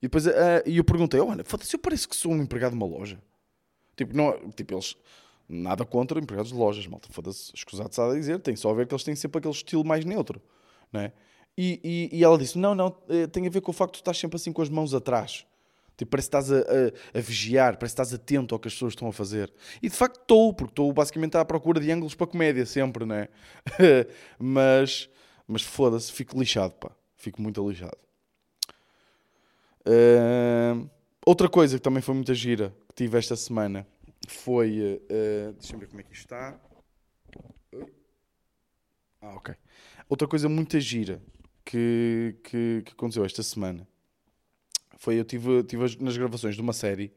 E 0.00 0.02
depois 0.02 0.26
uh, 0.26 0.30
eu 0.64 0.82
perguntei, 0.82 1.20
olha, 1.20 1.44
foda-se, 1.44 1.74
eu 1.74 1.80
pareço 1.80 2.08
que 2.08 2.16
sou 2.16 2.32
um 2.32 2.42
empregado 2.42 2.72
de 2.72 2.76
uma 2.76 2.86
loja. 2.86 3.20
Tipo, 3.96 4.16
não, 4.16 4.50
tipo 4.50 4.74
eles, 4.74 4.96
nada 5.46 5.84
contra 5.84 6.18
empregados 6.18 6.52
de 6.52 6.56
lojas, 6.56 6.86
malta, 6.86 7.08
foda-se, 7.10 7.52
escusado-se 7.54 8.00
a 8.00 8.14
dizer, 8.14 8.38
tem 8.40 8.56
só 8.56 8.70
a 8.70 8.74
ver 8.74 8.86
que 8.86 8.94
eles 8.94 9.04
têm 9.04 9.14
sempre 9.14 9.38
aquele 9.38 9.52
estilo 9.52 9.84
mais 9.84 10.04
neutro, 10.04 10.40
né? 10.90 11.12
E, 11.58 12.08
e, 12.12 12.18
e 12.18 12.24
ela 12.24 12.38
disse: 12.38 12.56
Não, 12.56 12.74
não, 12.74 12.96
eh, 13.08 13.26
tem 13.26 13.46
a 13.46 13.50
ver 13.50 13.60
com 13.60 13.70
o 13.70 13.74
facto 13.74 13.92
de 13.94 13.98
tu 13.98 14.02
estás 14.02 14.16
sempre 14.16 14.36
assim 14.36 14.52
com 14.52 14.62
as 14.62 14.70
mãos 14.70 14.94
atrás. 14.94 15.44
Tipo, 16.00 16.12
parece 16.12 16.30
que 16.30 16.36
estás 16.38 16.50
a, 16.50 16.60
a, 16.60 17.18
a, 17.18 17.20
vigiar, 17.20 17.76
parece 17.76 17.94
que 17.94 18.00
estás 18.00 18.14
atento 18.14 18.54
ao 18.54 18.58
que 18.58 18.68
as 18.68 18.72
pessoas 18.72 18.92
estão 18.94 19.06
a 19.06 19.12
fazer. 19.12 19.52
E 19.82 19.88
de 19.90 19.94
facto 19.94 20.18
estou, 20.18 20.54
porque 20.54 20.72
estou 20.72 20.90
basicamente 20.94 21.36
à 21.36 21.44
procura 21.44 21.78
de 21.78 21.92
ângulos 21.92 22.14
para 22.14 22.26
comédia, 22.26 22.64
sempre, 22.64 23.04
não 23.04 23.16
é? 23.16 23.28
mas, 24.38 25.10
mas 25.46 25.60
foda-se, 25.60 26.10
fico 26.10 26.38
lixado, 26.38 26.72
pá. 26.72 26.90
Fico 27.18 27.42
muito 27.42 27.68
lixado. 27.68 27.98
Uh, 29.86 30.88
outra 31.26 31.50
coisa 31.50 31.76
que 31.76 31.82
também 31.82 32.00
foi 32.00 32.14
muita 32.14 32.32
gira 32.32 32.74
que 32.88 32.94
tive 32.94 33.18
esta 33.18 33.36
semana 33.36 33.86
foi. 34.26 35.02
Uh, 35.04 35.52
Deixa-me 35.52 35.80
ver 35.80 35.88
como 35.88 36.00
é 36.00 36.04
que 36.04 36.14
isto 36.14 36.22
está. 36.22 36.58
Ah, 39.20 39.34
ok. 39.34 39.54
Outra 40.08 40.26
coisa 40.26 40.48
muito 40.48 40.80
gira 40.80 41.20
que, 41.62 42.36
que, 42.42 42.82
que 42.86 42.92
aconteceu 42.92 43.22
esta 43.22 43.42
semana 43.42 43.86
foi 45.00 45.18
eu 45.18 45.24
tive, 45.24 45.64
tive 45.64 45.96
nas 45.98 46.16
gravações 46.18 46.54
de 46.54 46.60
uma 46.60 46.74
série 46.74 47.10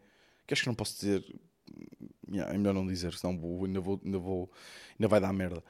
que 0.47 0.53
acho 0.53 0.63
que 0.63 0.69
não 0.69 0.73
posso 0.73 0.95
dizer. 0.95 1.21
É 2.33 2.57
melhor 2.57 2.73
não 2.73 2.87
dizer, 2.87 3.13
senão 3.13 3.37
vou, 3.37 3.65
ainda, 3.65 3.81
vou, 3.81 3.99
ainda, 4.03 4.17
vou, 4.17 4.49
ainda 4.97 5.07
vai 5.09 5.19
dar 5.19 5.33
merda. 5.33 5.61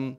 Um, 0.00 0.16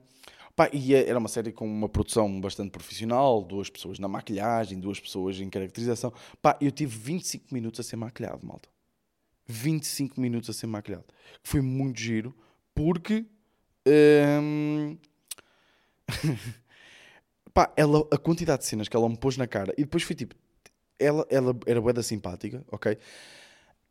pá, 0.56 0.70
e 0.72 0.94
é, 0.94 1.06
era 1.06 1.18
uma 1.18 1.28
série 1.28 1.52
com 1.52 1.66
uma 1.66 1.90
produção 1.90 2.40
bastante 2.40 2.70
profissional, 2.70 3.44
duas 3.44 3.68
pessoas 3.68 3.98
na 3.98 4.08
maquilhagem, 4.08 4.80
duas 4.80 4.98
pessoas 4.98 5.38
em 5.38 5.50
caracterização. 5.50 6.10
Pá, 6.40 6.56
eu 6.58 6.70
tive 6.70 6.96
25 6.96 7.52
minutos 7.52 7.80
a 7.80 7.82
ser 7.82 7.96
maquilhado, 7.96 8.46
malta. 8.46 8.70
25 9.46 10.18
minutos 10.18 10.48
a 10.48 10.54
ser 10.54 10.66
maquilhado. 10.66 11.04
Foi 11.42 11.60
muito 11.60 12.00
giro, 12.00 12.34
porque. 12.74 13.26
Um... 13.86 14.96
pá, 17.52 17.70
ela, 17.76 18.08
a 18.10 18.16
quantidade 18.16 18.62
de 18.62 18.68
cenas 18.68 18.88
que 18.88 18.96
ela 18.96 19.06
me 19.06 19.18
pôs 19.18 19.36
na 19.36 19.46
cara, 19.46 19.74
e 19.76 19.82
depois 19.84 20.02
foi 20.02 20.16
tipo, 20.16 20.34
ela, 20.98 21.26
ela 21.30 21.56
era 21.66 21.80
bué 21.80 22.02
simpática, 22.02 22.64
ok? 22.70 22.96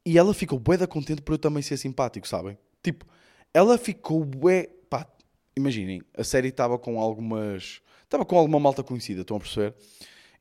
E 0.06 0.18
ela 0.18 0.34
ficou 0.34 0.60
bué 0.60 0.78
da 0.78 0.88
contente 0.88 1.22
por 1.22 1.34
eu 1.34 1.38
também 1.38 1.64
ser 1.64 1.78
simpático, 1.78 2.28
sabem? 2.28 2.58
Tipo, 2.82 3.06
ela 3.54 3.78
ficou 3.78 4.24
bué... 4.24 4.70
Pá, 4.90 5.08
imaginem, 5.56 6.02
a 6.18 6.24
série 6.24 6.50
estava 6.50 6.78
com 6.78 7.00
algumas... 7.00 7.82
Estava 8.04 8.26
com 8.26 8.38
alguma 8.38 8.60
malta 8.60 8.84
conhecida, 8.84 9.22
estão 9.22 9.38
a 9.38 9.40
perceber? 9.40 9.74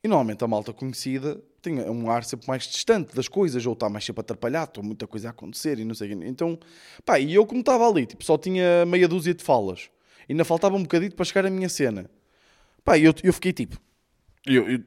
E 0.04 0.08
normalmente 0.08 0.42
a 0.42 0.48
malta 0.48 0.72
conhecida 0.72 1.40
tem 1.62 1.78
um 1.88 2.10
ar 2.10 2.24
sempre 2.24 2.48
mais 2.48 2.64
distante 2.64 3.14
das 3.14 3.28
coisas, 3.28 3.64
ou 3.64 3.72
está 3.72 3.88
mais 3.88 4.04
sempre 4.04 4.20
atrapalhado, 4.20 4.80
ou 4.80 4.84
muita 4.84 5.06
coisa 5.06 5.28
a 5.28 5.30
acontecer 5.30 5.78
e 5.78 5.84
não 5.84 5.94
sei 5.94 6.12
o 6.12 6.18
quê. 6.18 6.26
Então, 6.26 6.58
pá, 7.04 7.20
e 7.20 7.32
eu 7.32 7.46
como 7.46 7.60
estava 7.60 7.88
ali, 7.88 8.04
tipo, 8.04 8.24
só 8.24 8.36
tinha 8.36 8.84
meia 8.84 9.06
dúzia 9.06 9.32
de 9.32 9.44
falas. 9.44 9.88
Ainda 10.28 10.44
faltava 10.44 10.76
um 10.76 10.82
bocadito 10.82 11.14
para 11.14 11.24
chegar 11.24 11.46
a 11.46 11.50
minha 11.50 11.68
cena. 11.68 12.10
Pá, 12.84 12.98
eu, 12.98 13.14
eu 13.22 13.32
fiquei 13.32 13.52
tipo... 13.52 13.80
Eu, 14.44 14.68
eu 14.68 14.80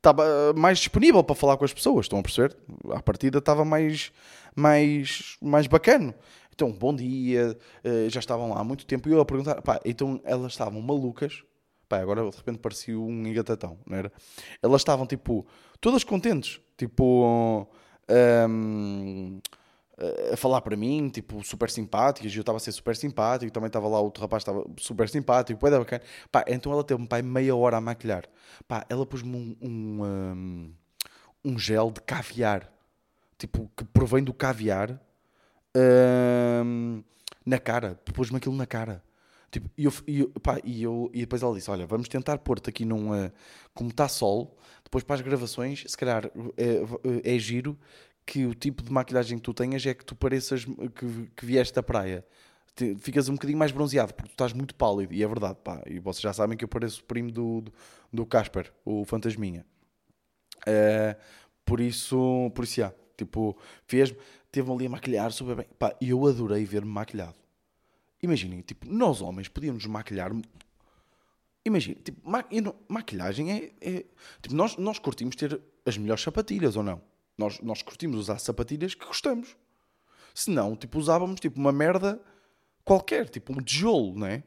estava 0.00 0.54
mais 0.56 0.78
disponível 0.78 1.22
para 1.22 1.36
falar 1.36 1.56
com 1.56 1.64
as 1.64 1.72
pessoas, 1.72 2.06
estão 2.06 2.18
a 2.18 2.22
perceber? 2.22 2.56
À 2.90 3.02
partida 3.02 3.38
estava 3.38 3.64
mais, 3.64 4.10
mais, 4.56 5.36
mais 5.40 5.66
bacana. 5.66 6.14
Então, 6.54 6.72
bom 6.72 6.94
dia, 6.94 7.56
eh, 7.84 8.06
já 8.08 8.20
estavam 8.20 8.50
lá 8.50 8.60
há 8.60 8.64
muito 8.64 8.84
tempo 8.86 9.08
e 9.08 9.12
eu 9.12 9.20
a 9.20 9.24
perguntar, 9.24 9.62
pá, 9.62 9.80
então 9.84 10.20
elas 10.24 10.52
estavam 10.52 10.80
malucas, 10.80 11.42
pá, 11.88 11.98
agora 11.98 12.28
de 12.28 12.36
repente 12.36 12.58
parecia 12.58 12.98
um 12.98 13.26
engatatão, 13.26 13.78
não 13.86 13.96
era? 13.96 14.12
Elas 14.62 14.80
estavam 14.80 15.06
tipo, 15.06 15.46
todas 15.80 16.04
contentes, 16.04 16.60
tipo, 16.76 17.66
um, 18.48 19.40
a 20.32 20.36
falar 20.36 20.60
para 20.62 20.76
mim, 20.76 21.10
tipo, 21.10 21.44
super 21.44 21.68
simpáticas, 21.70 22.32
e 22.32 22.36
eu 22.36 22.40
estava 22.40 22.56
a 22.56 22.60
ser 22.60 22.72
super 22.72 22.96
simpático, 22.96 23.52
também 23.52 23.66
estava 23.66 23.86
lá, 23.86 24.00
outro 24.00 24.22
rapaz 24.22 24.40
estava 24.42 24.64
super 24.78 25.08
simpático, 25.08 25.58
pô, 25.60 25.70
bacana. 25.70 26.02
Pá, 26.32 26.44
então 26.48 26.72
ela 26.72 26.82
teve-me, 26.82 27.06
pai, 27.06 27.20
meia 27.20 27.54
hora 27.54 27.76
a 27.76 27.80
maquilhar. 27.80 28.24
Pá, 28.66 28.86
ela 28.88 29.04
pôs-me 29.04 29.36
um, 29.36 29.56
um, 29.60 30.02
um, 30.04 30.74
um, 31.44 31.58
gel 31.58 31.90
de 31.90 32.00
caviar, 32.00 32.72
tipo, 33.36 33.70
que 33.76 33.84
provém 33.84 34.24
do 34.24 34.32
caviar, 34.32 34.98
um, 36.64 37.02
na 37.44 37.58
cara, 37.58 38.00
pôs-me 38.14 38.38
aquilo 38.38 38.56
na 38.56 38.66
cara. 38.66 39.02
Tipo, 39.50 39.68
e, 39.76 39.84
eu, 39.84 39.92
e, 40.06 40.24
pá, 40.40 40.58
e, 40.64 40.82
eu, 40.82 41.10
e 41.12 41.20
depois 41.20 41.42
ela 41.42 41.54
disse: 41.54 41.70
Olha, 41.70 41.84
vamos 41.84 42.08
tentar 42.08 42.38
pôr-te 42.38 42.70
aqui 42.70 42.84
num. 42.84 43.10
Uh, 43.12 43.32
como 43.74 43.90
está 43.90 44.08
sol, 44.08 44.56
depois 44.84 45.02
para 45.02 45.16
as 45.16 45.20
gravações, 45.20 45.84
se 45.86 45.96
calhar 45.96 46.30
é, 46.56 47.34
é 47.34 47.38
giro 47.38 47.76
que 48.30 48.46
o 48.46 48.54
tipo 48.54 48.80
de 48.80 48.92
maquilhagem 48.92 49.38
que 49.38 49.42
tu 49.42 49.52
tenhas 49.52 49.84
é 49.84 49.92
que 49.92 50.04
tu 50.04 50.14
pareças 50.14 50.64
que, 50.64 51.30
que 51.34 51.44
vieste 51.44 51.74
da 51.74 51.82
praia. 51.82 52.24
Ficas 53.00 53.28
um 53.28 53.32
bocadinho 53.32 53.58
mais 53.58 53.72
bronzeado 53.72 54.14
porque 54.14 54.28
tu 54.28 54.34
estás 54.34 54.52
muito 54.52 54.72
pálido, 54.72 55.12
e 55.12 55.20
é 55.20 55.26
verdade, 55.26 55.58
pá. 55.64 55.82
E 55.84 55.98
vocês 55.98 56.22
já 56.22 56.32
sabem 56.32 56.56
que 56.56 56.62
eu 56.62 56.68
pareço 56.68 57.00
o 57.00 57.04
primo 57.04 57.32
do, 57.32 57.64
do, 58.12 58.24
Casper, 58.24 58.72
o 58.84 59.04
Fantasminha. 59.04 59.66
Uh, 60.58 61.20
por 61.64 61.80
isso, 61.80 62.52
por 62.54 62.62
isso, 62.62 62.76
já, 62.76 62.94
tipo, 63.16 63.58
fez 63.84 64.14
teve-me 64.52 64.76
ali 64.76 64.86
a 64.86 64.90
maquilhar 64.90 65.32
super 65.32 65.56
bem. 65.56 65.66
Pá, 65.76 65.96
eu 66.00 66.24
adorei 66.24 66.64
ver-me 66.64 66.90
maquilhado. 66.90 67.34
Imaginem, 68.22 68.60
tipo, 68.60 68.86
nós 68.88 69.20
homens 69.20 69.48
podíamos 69.48 69.84
maquilhar. 69.86 70.30
Imagina, 71.64 71.98
tipo, 72.04 72.30
ma... 72.30 72.44
maquilhagem 72.88 73.50
é. 73.50 73.72
é... 73.80 74.04
Tipo, 74.40 74.54
nós, 74.54 74.76
nós 74.76 75.00
curtimos 75.00 75.34
ter 75.34 75.60
as 75.84 75.98
melhores 75.98 76.22
sapatilhas 76.22 76.76
ou 76.76 76.84
não? 76.84 77.09
Nós, 77.40 77.58
nós 77.60 77.80
curtimos 77.80 78.18
usar 78.18 78.38
sapatilhas 78.38 78.94
que 78.94 79.06
gostamos. 79.06 79.56
Se 80.34 80.50
não, 80.50 80.76
tipo, 80.76 80.98
usávamos 80.98 81.40
tipo 81.40 81.58
uma 81.58 81.72
merda 81.72 82.20
qualquer, 82.84 83.30
tipo 83.30 83.54
um 83.54 83.62
tijolo, 83.62 84.14
não 84.14 84.26
é? 84.26 84.42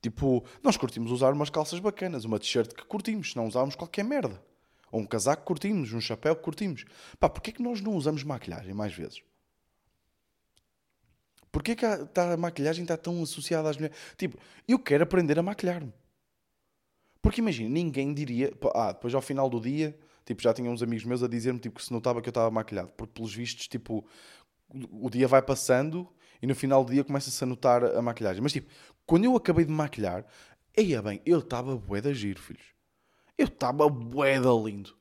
Tipo, 0.00 0.44
nós 0.62 0.76
curtimos 0.76 1.10
usar 1.10 1.32
umas 1.32 1.50
calças 1.50 1.80
bacanas, 1.80 2.24
uma 2.24 2.38
t-shirt 2.38 2.72
que 2.72 2.84
curtimos, 2.84 3.34
não 3.34 3.48
usávamos 3.48 3.74
qualquer 3.74 4.04
merda. 4.04 4.40
Ou 4.92 5.00
um 5.00 5.06
casaco 5.06 5.42
que 5.42 5.46
curtimos, 5.48 5.92
um 5.92 6.00
chapéu 6.00 6.36
que 6.36 6.42
curtimos. 6.42 6.84
Pá, 7.18 7.28
porquê 7.28 7.50
é 7.50 7.52
que 7.52 7.62
nós 7.62 7.80
não 7.80 7.96
usamos 7.96 8.22
maquilhagem 8.22 8.72
mais 8.72 8.94
vezes? 8.94 9.20
Porquê 11.50 11.74
que 11.74 11.84
a, 11.84 12.06
tá, 12.06 12.34
a 12.34 12.36
maquilhagem 12.36 12.84
está 12.84 12.96
tão 12.96 13.20
associada 13.24 13.68
às 13.68 13.76
mulheres? 13.76 13.96
Tipo, 14.16 14.38
eu 14.68 14.78
quero 14.78 15.02
aprender 15.02 15.36
a 15.36 15.42
maquilhar-me. 15.42 15.92
Porque 17.20 17.40
imagina, 17.40 17.68
ninguém 17.68 18.14
diria... 18.14 18.52
Ah, 18.72 18.92
depois 18.92 19.12
ao 19.12 19.20
final 19.20 19.50
do 19.50 19.60
dia 19.60 19.98
Tipo, 20.28 20.42
já 20.42 20.52
tinha 20.52 20.70
uns 20.70 20.82
amigos 20.82 21.06
meus 21.06 21.22
a 21.22 21.26
dizer-me 21.26 21.58
tipo, 21.58 21.78
que 21.78 21.82
se 21.86 21.90
notava 21.90 22.20
que 22.20 22.28
eu 22.28 22.30
estava 22.30 22.50
maquilhado. 22.50 22.92
Porque, 22.94 23.14
pelos 23.14 23.34
vistos, 23.34 23.66
tipo, 23.66 24.06
o 24.90 25.08
dia 25.08 25.26
vai 25.26 25.40
passando 25.40 26.06
e 26.42 26.46
no 26.46 26.54
final 26.54 26.84
do 26.84 26.92
dia 26.92 27.02
começa-se 27.02 27.42
a 27.42 27.46
notar 27.46 27.82
a 27.82 28.02
maquilhagem. 28.02 28.42
Mas, 28.42 28.52
tipo, 28.52 28.70
quando 29.06 29.24
eu 29.24 29.34
acabei 29.34 29.64
de 29.64 29.72
maquilhar, 29.72 30.26
eia 30.76 31.00
bem, 31.00 31.22
eu 31.24 31.38
estava 31.38 31.74
bué 31.74 32.02
da 32.02 32.12
giro, 32.12 32.38
filhos. 32.38 32.74
Eu 33.38 33.46
estava 33.46 33.88
bué 33.88 34.38
da 34.38 34.52
lindo. 34.52 34.94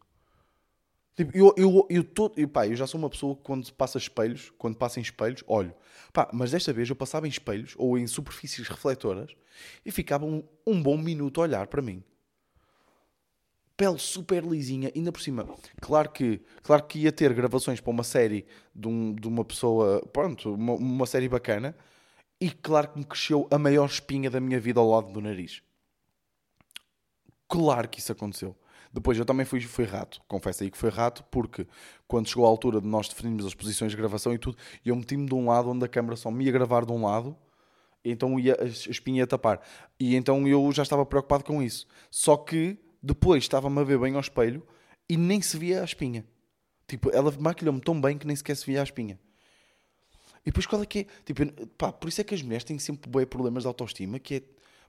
Tipo, 1.17 1.37
eu, 1.37 1.53
eu, 1.57 1.85
eu, 1.89 2.03
tô, 2.05 2.31
eu, 2.37 2.47
pá, 2.47 2.65
eu 2.65 2.77
já 2.77 2.87
sou 2.87 2.97
uma 2.97 3.09
pessoa 3.09 3.35
que 3.35 3.41
quando 3.41 3.69
passa 3.73 3.97
espelhos, 3.97 4.53
quando 4.57 4.77
passa 4.77 4.97
em 4.97 5.03
espelhos, 5.03 5.43
olho. 5.45 5.75
Pá, 6.13 6.29
mas 6.31 6.51
desta 6.51 6.71
vez 6.71 6.89
eu 6.89 6.95
passava 6.95 7.27
em 7.27 7.29
espelhos 7.29 7.75
ou 7.77 7.97
em 7.97 8.07
superfícies 8.07 8.65
refletoras 8.65 9.35
e 9.85 9.91
ficava 9.91 10.25
um, 10.25 10.41
um 10.65 10.81
bom 10.81 10.97
minuto 10.97 11.41
a 11.41 11.43
olhar 11.43 11.67
para 11.67 11.81
mim 11.81 12.01
pele 13.77 13.99
super 13.99 14.43
lisinha, 14.43 14.91
ainda 14.93 15.11
por 15.11 15.21
cima. 15.21 15.47
Claro 15.79 16.09
que, 16.09 16.41
claro 16.63 16.83
que 16.83 16.99
ia 16.99 17.11
ter 17.11 17.31
gravações 17.33 17.79
para 17.79 17.91
uma 17.91 18.03
série 18.03 18.45
de, 18.75 18.87
um, 18.87 19.13
de 19.13 19.27
uma 19.27 19.45
pessoa, 19.45 20.01
pronto, 20.11 20.55
uma, 20.55 20.73
uma, 20.73 21.05
série 21.05 21.29
bacana, 21.29 21.75
e 22.41 22.49
claro 22.49 22.89
que 22.89 22.97
me 22.97 23.05
cresceu 23.05 23.47
a 23.51 23.59
maior 23.59 23.85
espinha 23.85 24.31
da 24.31 24.39
minha 24.39 24.59
vida 24.59 24.79
ao 24.79 24.89
lado 24.89 25.13
do 25.13 25.21
nariz. 25.21 25.61
Claro 27.47 27.87
que 27.87 27.99
isso 27.99 28.11
aconteceu. 28.11 28.55
Depois 28.91 29.17
eu 29.17 29.25
também 29.25 29.45
fui, 29.45 29.61
fui 29.61 29.85
rato, 29.85 30.21
confesso 30.27 30.63
aí 30.63 30.71
que 30.71 30.77
foi 30.77 30.89
rato, 30.89 31.23
porque 31.29 31.67
quando 32.07 32.27
chegou 32.27 32.45
a 32.45 32.49
altura 32.49 32.81
de 32.81 32.87
nós 32.87 33.07
definirmos 33.07 33.45
as 33.45 33.53
posições 33.53 33.91
de 33.91 33.97
gravação 33.97 34.33
e 34.33 34.39
tudo, 34.39 34.57
eu 34.83 34.95
meti-me 34.95 35.27
de 35.27 35.35
um 35.35 35.47
lado 35.47 35.69
onde 35.69 35.85
a 35.85 35.87
câmera 35.87 36.15
só 36.15 36.31
me 36.31 36.45
ia 36.45 36.51
gravar 36.51 36.83
de 36.83 36.91
um 36.91 37.05
lado, 37.05 37.37
então 38.03 38.39
ia, 38.39 38.57
a 38.59 38.65
espinha 38.65 39.19
ia 39.19 39.27
tapar. 39.27 39.61
E 39.99 40.15
então 40.15 40.47
eu 40.47 40.71
já 40.71 40.81
estava 40.81 41.05
preocupado 41.05 41.43
com 41.43 41.61
isso. 41.61 41.85
Só 42.09 42.37
que 42.37 42.79
depois 43.01 43.43
estava-me 43.43 43.79
a 43.79 43.83
ver 43.83 43.99
bem 43.99 44.15
ao 44.15 44.21
espelho 44.21 44.65
e 45.09 45.17
nem 45.17 45.41
se 45.41 45.57
via 45.57 45.81
a 45.81 45.85
espinha. 45.85 46.25
Tipo, 46.87 47.09
ela 47.11 47.31
maquilhou-me 47.39 47.81
tão 47.81 47.99
bem 47.99 48.17
que 48.17 48.25
nem 48.25 48.35
sequer 48.35 48.55
se 48.55 48.65
via 48.65 48.81
a 48.81 48.83
espinha. 48.83 49.19
E 50.45 50.49
depois 50.49 50.65
qual 50.65 50.81
é 50.81 50.85
que 50.85 50.99
é? 50.99 51.05
Tipo, 51.25 51.67
pá, 51.77 51.91
por 51.91 52.07
isso 52.07 52.21
é 52.21 52.23
que 52.23 52.33
as 52.33 52.41
mulheres 52.41 52.63
têm 52.63 52.79
sempre 52.79 53.09
bem 53.09 53.25
problemas 53.25 53.63
de 53.63 53.67
autoestima, 53.67 54.17
que 54.19 54.35
é... 54.35 54.41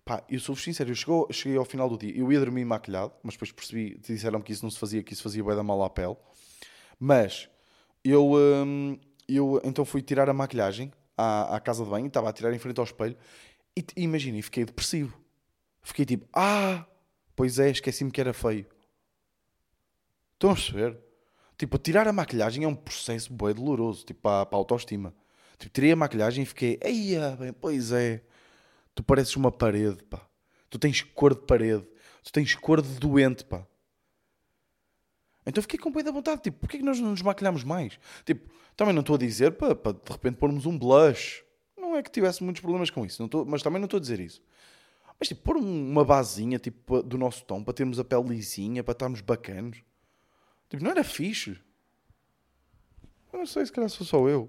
Pá, 0.05 0.25
eu 0.29 0.39
sou 0.39 0.55
sincero, 0.57 0.91
eu 0.91 0.95
chegou, 0.95 1.29
cheguei 1.33 1.59
ao 1.59 1.65
final 1.65 1.89
do 1.89 1.99
dia, 1.99 2.17
eu 2.17 2.33
ia 2.33 2.39
dormir 2.39 2.65
maquilhado, 2.65 3.13
mas 3.23 3.35
depois 3.35 3.53
percebi, 3.53 3.99
disseram 3.99 4.41
que 4.41 4.53
isso 4.53 4.65
não 4.65 4.71
se 4.71 4.79
fazia, 4.79 5.03
que 5.03 5.13
isso 5.13 5.23
fazia 5.23 5.43
bem 5.45 5.55
da 5.55 5.63
mal 5.63 5.83
à 5.83 5.91
pele. 5.91 6.17
Mas, 6.99 7.49
eu, 8.05 8.33
hum, 8.35 8.99
eu 9.29 9.61
então 9.65 9.85
fui 9.85 10.01
tirar 10.01 10.31
a 10.31 10.33
maquilhagem 10.33 10.93
à, 11.17 11.57
à 11.57 11.61
casa 11.61 11.85
de 11.85 11.91
banho, 11.91 12.07
estava 12.07 12.31
a 12.31 12.33
tirar 12.33 12.55
em 12.55 12.59
frente 12.59 12.79
ao 12.79 12.85
espelho, 12.85 13.17
e 13.77 13.85
imaginem, 13.97 14.41
fiquei 14.41 14.65
depressivo. 14.65 15.19
Fiquei 15.83 16.05
tipo, 16.05 16.27
ah, 16.33 16.87
Pois 17.39 17.57
é, 17.61 17.71
esqueci-me 17.71 18.11
que 18.11 18.21
era 18.21 18.33
feio. 18.33 18.67
Estão 20.35 20.51
a 20.51 20.55
perceber? 20.55 20.99
Tipo, 21.57 21.79
tirar 21.79 22.09
a 22.09 22.13
maquilhagem 22.13 22.65
é 22.65 22.67
um 22.67 22.75
processo 22.75 23.33
bem 23.33 23.55
doloroso, 23.55 24.05
tipo, 24.05 24.23
para, 24.23 24.45
para 24.45 24.57
a 24.57 24.59
autoestima. 24.59 25.15
Tipo, 25.57 25.73
tirei 25.73 25.93
a 25.93 25.97
maquilhagem 25.97 26.43
e 26.43 26.47
fiquei, 26.47 26.81
eia, 26.83 27.37
bem, 27.37 27.53
pois 27.53 27.93
é, 27.93 28.25
tu 28.93 29.05
pareces 29.05 29.37
uma 29.37 29.53
parede, 29.53 30.03
pá. 30.03 30.27
Tu 30.69 30.81
tens 30.81 31.03
cor 31.03 31.33
de 31.33 31.43
parede. 31.43 31.87
Tu 32.25 32.33
tens 32.33 32.57
cor 32.57 32.83
de 32.83 32.99
doente, 32.99 33.45
pá. 33.45 33.65
Então 35.47 35.63
fiquei 35.63 35.79
com 35.79 35.91
o 35.91 36.03
da 36.03 36.11
vontade. 36.11 36.43
Tipo, 36.43 36.59
porquê 36.59 36.79
que 36.79 36.85
nós 36.85 36.99
não 36.99 37.11
nos 37.11 37.23
maquilhamos 37.23 37.63
mais? 37.63 38.01
Tipo, 38.25 38.51
também 38.77 38.93
não 38.93 39.03
estou 39.03 39.15
a 39.15 39.19
dizer 39.19 39.53
para, 39.53 39.75
de 39.75 40.11
repente 40.11 40.39
pormos 40.39 40.67
um 40.67 40.77
blush. 40.77 41.45
Não 41.77 41.97
é 41.97 42.03
que 42.03 42.11
tivesse 42.11 42.43
muitos 42.43 42.61
problemas 42.61 42.91
com 42.91 43.07
isso. 43.07 43.23
Não 43.23 43.45
mas 43.45 43.63
também 43.63 43.79
não 43.79 43.87
estou 43.87 43.99
a 43.99 44.01
dizer 44.01 44.19
isso. 44.19 44.43
Mas 45.19 45.29
tipo, 45.29 45.43
pôr 45.43 45.57
uma 45.57 46.05
basinha 46.05 46.59
tipo, 46.59 47.03
do 47.03 47.19
nosso 47.19 47.45
tom 47.45 47.63
para 47.63 47.75
termos 47.75 47.99
a 47.99 48.05
pele 48.05 48.29
lisinha, 48.29 48.85
para 48.85 48.93
estarmos 48.93 49.21
bacanos. 49.21 49.83
Tipo, 50.69 50.85
não 50.85 50.91
era 50.91 51.03
fixe. 51.03 51.59
Eu 53.33 53.41
não 53.41 53.47
sei, 53.47 53.67
se 53.67 53.73
calhar 53.73 53.91
sou 53.91 54.07
só 54.07 54.29
eu. 54.29 54.49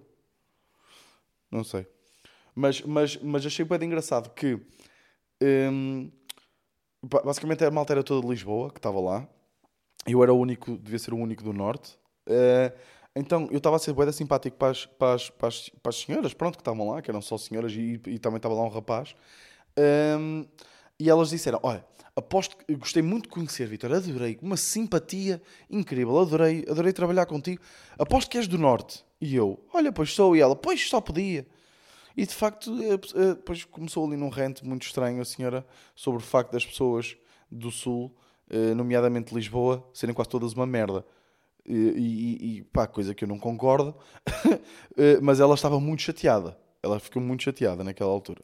Não 1.49 1.63
sei. 1.63 1.87
Mas, 2.53 2.81
mas, 2.81 3.17
mas 3.17 3.45
achei 3.45 3.65
bem 3.65 3.83
engraçado 3.83 4.29
que 4.31 4.59
hum, 5.41 6.11
basicamente 7.01 7.63
a 7.63 7.71
malta 7.71 7.93
era 7.93 8.03
toda 8.03 8.21
de 8.21 8.27
Lisboa 8.27 8.69
que 8.69 8.79
estava 8.79 8.99
lá. 8.99 9.27
Eu 10.05 10.21
era 10.23 10.33
o 10.33 10.37
único, 10.37 10.77
devia 10.77 10.99
ser 10.99 11.13
o 11.13 11.17
único 11.17 11.43
do 11.43 11.53
Norte. 11.53 11.97
Uh, 12.27 12.77
então 13.15 13.47
eu 13.51 13.57
estava 13.57 13.75
a 13.75 13.79
ser 13.79 13.93
boeda 13.93 14.11
simpático 14.11 14.57
para 14.57 14.69
as, 14.69 14.85
para, 14.85 15.13
as, 15.13 15.29
para, 15.29 15.47
as, 15.47 15.69
para 15.69 15.89
as 15.89 15.95
senhoras, 15.95 16.33
pronto, 16.33 16.55
que 16.55 16.61
estavam 16.61 16.89
lá, 16.89 17.01
que 17.01 17.09
eram 17.09 17.21
só 17.21 17.37
senhoras 17.37 17.71
e, 17.73 17.99
e 18.05 18.19
também 18.19 18.37
estava 18.37 18.53
lá 18.53 18.63
um 18.63 18.69
rapaz. 18.69 19.15
Um, 19.79 20.45
e 20.99 21.09
elas 21.09 21.29
disseram: 21.29 21.59
Olha, 21.63 21.85
aposto 22.15 22.57
que 22.57 22.75
gostei 22.75 23.01
muito 23.01 23.23
de 23.23 23.29
conhecer, 23.29 23.67
Vitor, 23.67 23.93
adorei, 23.93 24.37
uma 24.41 24.57
simpatia 24.57 25.41
incrível, 25.69 26.19
adorei, 26.19 26.65
adorei 26.69 26.91
trabalhar 26.91 27.25
contigo. 27.25 27.61
Aposto 27.97 28.29
que 28.29 28.37
és 28.37 28.47
do 28.47 28.57
Norte. 28.57 29.05
E 29.21 29.35
eu: 29.35 29.59
Olha, 29.73 29.91
pois 29.91 30.13
sou. 30.13 30.35
E 30.35 30.41
ela: 30.41 30.55
Pois 30.55 30.89
só 30.89 30.99
podia. 30.99 31.47
E 32.17 32.25
de 32.25 32.33
facto, 32.35 32.71
eh, 32.83 32.95
eh, 33.15 33.27
depois 33.35 33.63
começou 33.63 34.05
ali 34.05 34.17
num 34.17 34.27
rente 34.27 34.65
muito 34.65 34.85
estranho 34.85 35.21
a 35.21 35.25
senhora 35.25 35.65
sobre 35.95 36.21
o 36.21 36.25
facto 36.25 36.51
das 36.51 36.65
pessoas 36.65 37.15
do 37.49 37.71
Sul, 37.71 38.13
eh, 38.49 38.73
nomeadamente 38.73 39.33
Lisboa, 39.33 39.87
serem 39.93 40.13
quase 40.13 40.29
todas 40.29 40.51
uma 40.51 40.65
merda. 40.65 41.05
E, 41.65 41.73
e, 41.73 42.57
e 42.57 42.63
pá, 42.63 42.87
coisa 42.87 43.13
que 43.13 43.23
eu 43.23 43.27
não 43.27 43.39
concordo, 43.39 43.95
mas 45.21 45.39
ela 45.39 45.53
estava 45.53 45.79
muito 45.79 46.01
chateada. 46.01 46.57
Ela 46.81 46.99
ficou 46.99 47.21
muito 47.21 47.43
chateada 47.43 47.83
naquela 47.83 48.09
altura. 48.09 48.41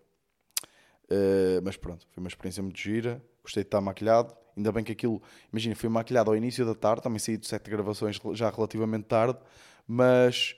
Uh, 1.06 1.62
mas 1.64 1.78
pronto, 1.78 2.06
foi 2.12 2.22
uma 2.22 2.28
experiência 2.28 2.62
muito 2.62 2.80
gira. 2.80 3.22
Gostei 3.44 3.64
de 3.64 3.68
estar 3.68 3.82
maquilhado. 3.82 4.36
Ainda 4.58 4.72
bem 4.72 4.84
que 4.84 4.92
aquilo, 4.92 5.22
imagina, 5.52 5.76
fui 5.76 5.90
maquilhado 5.90 6.32
ao 6.32 6.38
início 6.38 6.66
da 6.66 6.74
tarde. 6.74 7.04
Também 7.04 7.20
saí 7.20 7.38
de 7.38 7.48
sete 7.48 7.70
gravações 7.70 8.20
já 8.34 8.50
relativamente 8.50 9.06
tarde. 9.06 9.38
Mas 9.88 10.56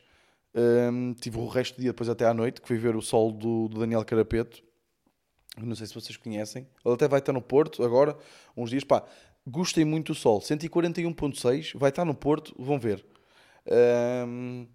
um, 0.56 0.60
ehm, 0.62 1.13
tive 1.13 1.38
o 1.38 1.48
resto 1.48 1.75
do 1.75 1.82
dia 1.82 1.92
depois 1.92 2.10
até 2.10 2.25
à 2.25 2.34
noite, 2.34 2.62
que 2.62 2.68
fui 2.68 2.77
ver 2.77 2.96
o 2.96 3.01
sol 3.01 3.32
do, 3.32 3.68
do 3.68 3.80
Daniel 3.80 4.06
Carapeto. 4.06 4.63
Não 5.58 5.75
sei 5.75 5.88
se 5.88 5.94
vocês 5.94 6.16
conhecem. 6.16 6.68
Ele 6.86 6.94
até 6.94 7.08
vai 7.08 7.20
estar 7.20 7.34
no 7.34 7.42
Porto 7.42 7.84
agora, 7.84 8.16
uns 8.56 8.70
dias. 8.70 8.84
Pá, 8.84 9.04
gostei 9.46 9.84
muito 9.84 10.13
do 10.13 10.16
sol. 10.16 10.39
141.6, 10.39 11.77
vai 11.77 11.89
estar 11.89 12.06
no 12.06 12.13
Porto, 12.13 12.56
vão 12.58 12.80
ver. 12.80 13.06
Um, 13.66 13.74
ehm, 13.74 14.68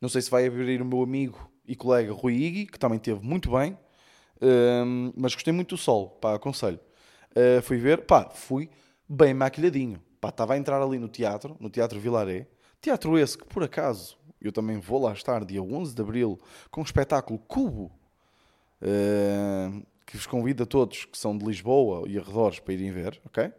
não 0.00 0.08
sei 0.08 0.20
se 0.20 0.30
vai 0.30 0.46
abrir 0.46 0.82
o 0.82 0.84
meu 0.84 1.02
amigo 1.02 1.50
e 1.66 1.74
colega 1.74 2.12
Rui 2.12 2.34
Igui, 2.34 2.66
que 2.66 2.78
também 2.78 2.98
teve 2.98 3.24
muito 3.24 3.50
bem 3.52 3.78
mas 5.14 5.34
gostei 5.34 5.52
muito 5.52 5.74
do 5.74 5.78
sol, 5.78 6.10
pá, 6.20 6.34
aconselho. 6.34 6.80
Uh, 7.30 7.60
fui 7.62 7.78
ver, 7.78 8.02
pá, 8.06 8.30
fui 8.30 8.70
bem 9.08 9.34
maquilhadinho. 9.34 10.00
Pá, 10.20 10.28
estava 10.28 10.54
a 10.54 10.58
entrar 10.58 10.80
ali 10.80 10.98
no 10.98 11.08
teatro, 11.08 11.56
no 11.60 11.68
Teatro 11.68 11.98
Vilaré. 11.98 12.46
Teatro 12.80 13.18
esse 13.18 13.36
que, 13.36 13.44
por 13.44 13.62
acaso, 13.62 14.16
eu 14.40 14.52
também 14.52 14.78
vou 14.78 15.02
lá 15.02 15.12
estar 15.12 15.44
dia 15.44 15.62
11 15.62 15.94
de 15.94 16.02
Abril 16.02 16.40
com 16.70 16.80
o 16.80 16.84
espetáculo 16.84 17.38
Cubo. 17.38 17.90
Uh, 18.80 19.84
que 20.06 20.16
vos 20.16 20.26
convido 20.26 20.62
a 20.62 20.66
todos 20.66 21.06
que 21.06 21.16
são 21.16 21.36
de 21.36 21.44
Lisboa 21.44 22.08
e 22.08 22.18
arredores 22.18 22.60
para 22.60 22.74
irem 22.74 22.92
ver, 22.92 23.20
ok? 23.24 23.50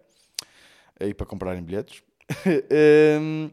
E 0.99 1.13
para 1.13 1.25
comprarem 1.25 1.63
bilhetes. 1.63 2.03
um, 3.19 3.49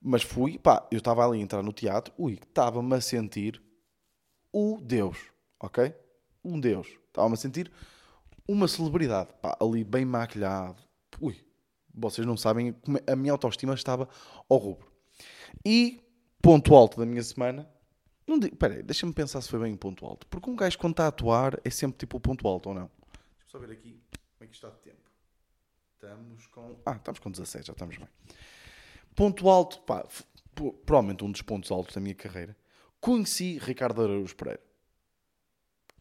mas 0.00 0.22
fui, 0.22 0.58
pá, 0.58 0.86
eu 0.90 0.98
estava 0.98 1.26
ali 1.26 1.38
a 1.38 1.42
entrar 1.42 1.62
no 1.62 1.72
teatro, 1.72 2.14
ui, 2.16 2.34
estava-me 2.34 2.94
a 2.94 3.00
sentir 3.00 3.62
o 4.52 4.78
Deus, 4.80 5.18
ok? 5.60 5.94
Um 6.44 6.58
deus. 6.58 6.88
Estava-me 7.08 7.34
a 7.34 7.36
sentir 7.36 7.70
uma 8.46 8.68
celebridade. 8.68 9.30
Pá, 9.40 9.56
ali 9.60 9.84
bem 9.84 10.04
maquilhado. 10.04 10.80
Ui, 11.20 11.36
vocês 11.94 12.26
não 12.26 12.36
sabem 12.36 12.72
como 12.72 12.98
a 13.06 13.16
minha 13.16 13.32
autoestima 13.32 13.74
estava 13.74 14.08
ao 14.48 14.58
rubro. 14.58 14.90
E 15.64 16.00
ponto 16.40 16.74
alto 16.74 16.98
da 16.98 17.06
minha 17.06 17.22
semana. 17.22 17.68
Não 18.26 18.38
digo, 18.38 18.56
peraí, 18.56 18.82
deixa-me 18.82 19.12
pensar 19.12 19.40
se 19.40 19.48
foi 19.48 19.58
bem 19.58 19.72
um 19.72 19.76
ponto 19.76 20.06
alto. 20.06 20.26
Porque 20.26 20.48
um 20.48 20.56
gajo 20.56 20.78
quando 20.78 20.92
está 20.92 21.04
a 21.04 21.08
atuar 21.08 21.60
é 21.64 21.70
sempre 21.70 21.98
tipo 21.98 22.16
o 22.16 22.20
ponto 22.20 22.46
alto 22.46 22.68
ou 22.68 22.74
não. 22.74 22.90
Deixa-me 23.10 23.50
só 23.50 23.58
ver 23.58 23.72
aqui 23.72 24.00
como 24.38 24.44
é 24.44 24.46
que 24.46 24.54
está 24.54 24.68
de 24.70 24.78
tempo. 24.78 25.10
Estamos 25.94 26.46
com. 26.46 26.80
Ah, 26.86 26.96
estamos 26.96 27.20
com 27.20 27.30
17, 27.30 27.66
já 27.66 27.72
estamos 27.72 27.96
bem. 27.96 28.08
Ponto 29.14 29.48
alto, 29.48 29.80
pá, 29.82 30.06
provavelmente 30.86 31.24
um 31.24 31.30
dos 31.30 31.42
pontos 31.42 31.70
altos 31.70 31.94
da 31.94 32.00
minha 32.00 32.14
carreira. 32.14 32.56
Conheci 33.00 33.58
Ricardo 33.58 34.02
Araújo 34.02 34.34
Pereira 34.36 34.71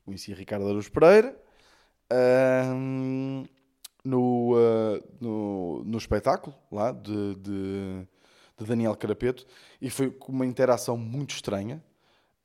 conheci 0.06 0.34
Ricardo 0.34 0.66
Araújo 0.66 0.92
Pereira 0.92 1.36
no, 4.04 4.56
uh, 4.56 5.04
no, 5.20 5.84
no 5.84 5.98
espetáculo 5.98 6.56
lá 6.72 6.92
de, 6.92 7.36
de, 7.36 8.08
de, 8.58 8.66
Daniel 8.66 8.96
Carapeto 8.96 9.46
e 9.82 9.90
foi 9.90 10.16
uma 10.28 10.46
interação 10.46 10.98
muito 10.98 11.32
estranha. 11.32 11.84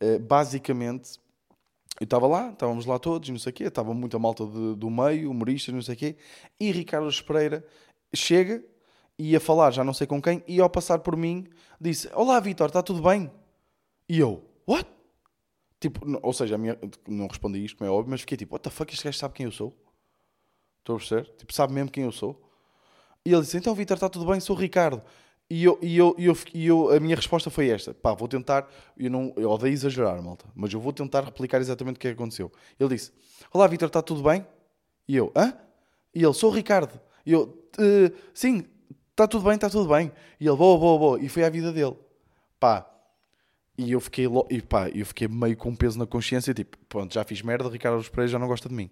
Uh, 0.03 0.19
basicamente, 0.19 1.19
eu 1.99 2.05
estava 2.05 2.27
lá, 2.27 2.51
estávamos 2.51 2.85
lá 2.85 2.99
todos, 2.99 3.29
não 3.31 3.39
sei 3.39 3.51
o 3.51 3.55
quê, 3.55 3.65
estava 3.65 3.95
muita 3.95 4.19
malta 4.19 4.45
de, 4.45 4.75
do 4.77 4.91
meio, 4.91 5.31
humoristas, 5.31 5.75
não 5.75 5.83
sei 5.83 5.95
o 5.95 5.99
quê, 5.99 6.17
e 6.61 6.71
Ricardo 6.71 7.09
Pereira 7.25 7.67
chega 8.15 8.63
e 9.19 9.31
ia 9.31 9.41
falar, 9.41 9.71
já 9.71 9.83
não 9.83 9.95
sei 9.95 10.07
com 10.07 10.21
quem, 10.21 10.45
e 10.47 10.61
ao 10.61 10.69
passar 10.69 10.99
por 10.99 11.17
mim 11.17 11.47
disse: 11.81 12.09
Olá, 12.13 12.39
Vitor, 12.39 12.67
está 12.67 12.83
tudo 12.83 13.03
bem? 13.03 13.31
E 14.09 14.19
eu, 14.19 14.45
what? 14.67 14.96
Tipo, 15.87 16.19
ou 16.21 16.33
seja, 16.33 16.59
minha, 16.59 16.77
não 17.07 17.29
respondi 17.29 17.65
isto, 17.65 17.77
como 17.77 17.89
é 17.89 17.93
óbvio, 17.93 18.11
mas 18.11 18.23
fiquei 18.23 18.37
tipo, 18.37 18.55
what 18.55 18.65
the 18.65 18.71
fuck, 18.71 18.93
este 18.93 19.05
gajo 19.05 19.17
sabe 19.17 19.35
quem 19.35 19.45
eu 19.45 19.53
sou? 19.53 19.73
Estou 20.81 20.97
a 20.97 20.99
perceber? 20.99 21.33
Tipo, 21.37 21.55
sabe 21.55 21.73
mesmo 21.73 21.93
quem 21.93 22.03
eu 22.03 22.11
sou? 22.11 22.43
E 23.25 23.33
ele 23.33 23.43
disse, 23.43 23.57
então 23.57 23.73
Vitor, 23.73 23.97
está 23.97 24.09
tudo 24.09 24.27
bem, 24.27 24.41
sou 24.41 24.57
o 24.57 24.59
Ricardo. 24.59 25.01
E, 25.49 25.63
eu, 25.63 25.79
e, 25.81 25.97
eu, 25.97 26.13
e, 26.19 26.27
eu, 26.27 26.37
e 26.53 26.67
eu, 26.67 26.93
a 26.93 26.99
minha 26.99 27.15
resposta 27.15 27.51
foi 27.51 27.69
esta: 27.69 27.95
pá, 27.95 28.13
vou 28.15 28.27
tentar, 28.27 28.69
eu, 28.99 29.09
não, 29.09 29.33
eu 29.37 29.49
odeio 29.49 29.73
exagerar, 29.73 30.21
malta, 30.21 30.45
mas 30.57 30.73
eu 30.73 30.81
vou 30.81 30.93
tentar 30.93 31.23
replicar 31.23 31.61
exatamente 31.61 31.99
o 31.99 32.01
que, 32.01 32.09
é 32.09 32.11
aconteceu. 32.11 32.51
Ele 32.81 32.97
disse: 32.97 33.13
Olá, 33.53 33.69
Vitor, 33.69 33.87
está 33.87 34.03
tudo 34.03 34.25
bem? 34.25 34.45
E 35.07 35.15
eu: 35.15 35.31
Hã? 35.37 35.57
E 36.13 36.25
ele: 36.25 36.35
Sou 36.35 36.51
o 36.51 36.53
Ricardo. 36.53 37.01
E 37.25 37.31
eu: 37.31 37.43
uh, 37.79 38.17
Sim, 38.35 38.65
está 39.13 39.29
tudo 39.29 39.45
bem, 39.45 39.55
está 39.55 39.71
tudo 39.71 39.89
bem. 39.89 40.11
E 40.41 40.49
ele: 40.49 40.57
Boa, 40.57 40.77
boa, 40.81 40.99
boa. 40.99 41.21
E 41.21 41.29
foi 41.29 41.45
a 41.45 41.49
vida 41.49 41.73
dele. 41.73 41.97
Pá, 42.59 42.85
e 43.79 43.93
eu 43.93 44.01
fiquei, 44.01 44.27
e 44.51 44.63
pá, 44.63 44.89
eu 44.89 45.05
fiquei 45.05 45.29
meio 45.29 45.57
com 45.57 45.75
peso 45.75 45.99
na 45.99 46.07
consciência, 46.07 46.55
tipo, 46.55 46.79
pronto, 46.89 47.13
já 47.13 47.25
fiz 47.25 47.43
merda, 47.43 47.69
Ricardo 47.69 48.03
Pereira 48.11 48.29
já 48.29 48.39
não 48.39 48.47
gosta 48.47 48.69
de 48.69 48.75
mim. 48.75 48.91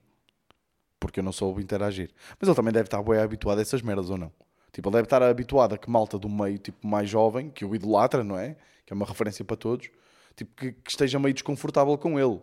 Porque 1.00 1.20
eu 1.20 1.24
não 1.24 1.32
soube 1.32 1.62
interagir. 1.62 2.10
Mas 2.38 2.48
ele 2.48 2.56
também 2.56 2.72
deve 2.72 2.86
estar 2.86 3.02
bem 3.02 3.18
habituado 3.18 3.58
a 3.58 3.62
essas 3.62 3.82
merdas, 3.82 4.10
ou 4.10 4.18
não? 4.18 4.32
Tipo, 4.72 4.88
ele 4.88 4.96
deve 4.96 5.06
estar 5.06 5.22
habituado 5.22 5.74
a 5.74 5.78
que 5.78 5.88
malta 5.88 6.18
do 6.18 6.28
meio, 6.28 6.58
tipo, 6.58 6.86
mais 6.86 7.08
jovem, 7.08 7.50
que 7.50 7.64
o 7.64 7.74
idolatra, 7.74 8.22
não 8.24 8.36
é? 8.36 8.56
Que 8.84 8.92
é 8.92 8.94
uma 8.94 9.06
referência 9.06 9.44
para 9.44 9.56
todos, 9.56 9.90
tipo, 10.36 10.54
que, 10.54 10.72
que 10.72 10.90
esteja 10.90 11.18
meio 11.18 11.32
desconfortável 11.32 11.96
com 11.96 12.18
ele. 12.18 12.40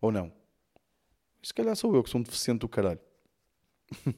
Ou 0.00 0.12
não? 0.12 0.32
Se 1.42 1.52
calhar 1.52 1.74
sou 1.74 1.94
eu 1.94 2.02
que 2.02 2.10
sou 2.10 2.20
um 2.20 2.22
deficiente 2.22 2.60
do 2.60 2.68
caralho. 2.68 3.00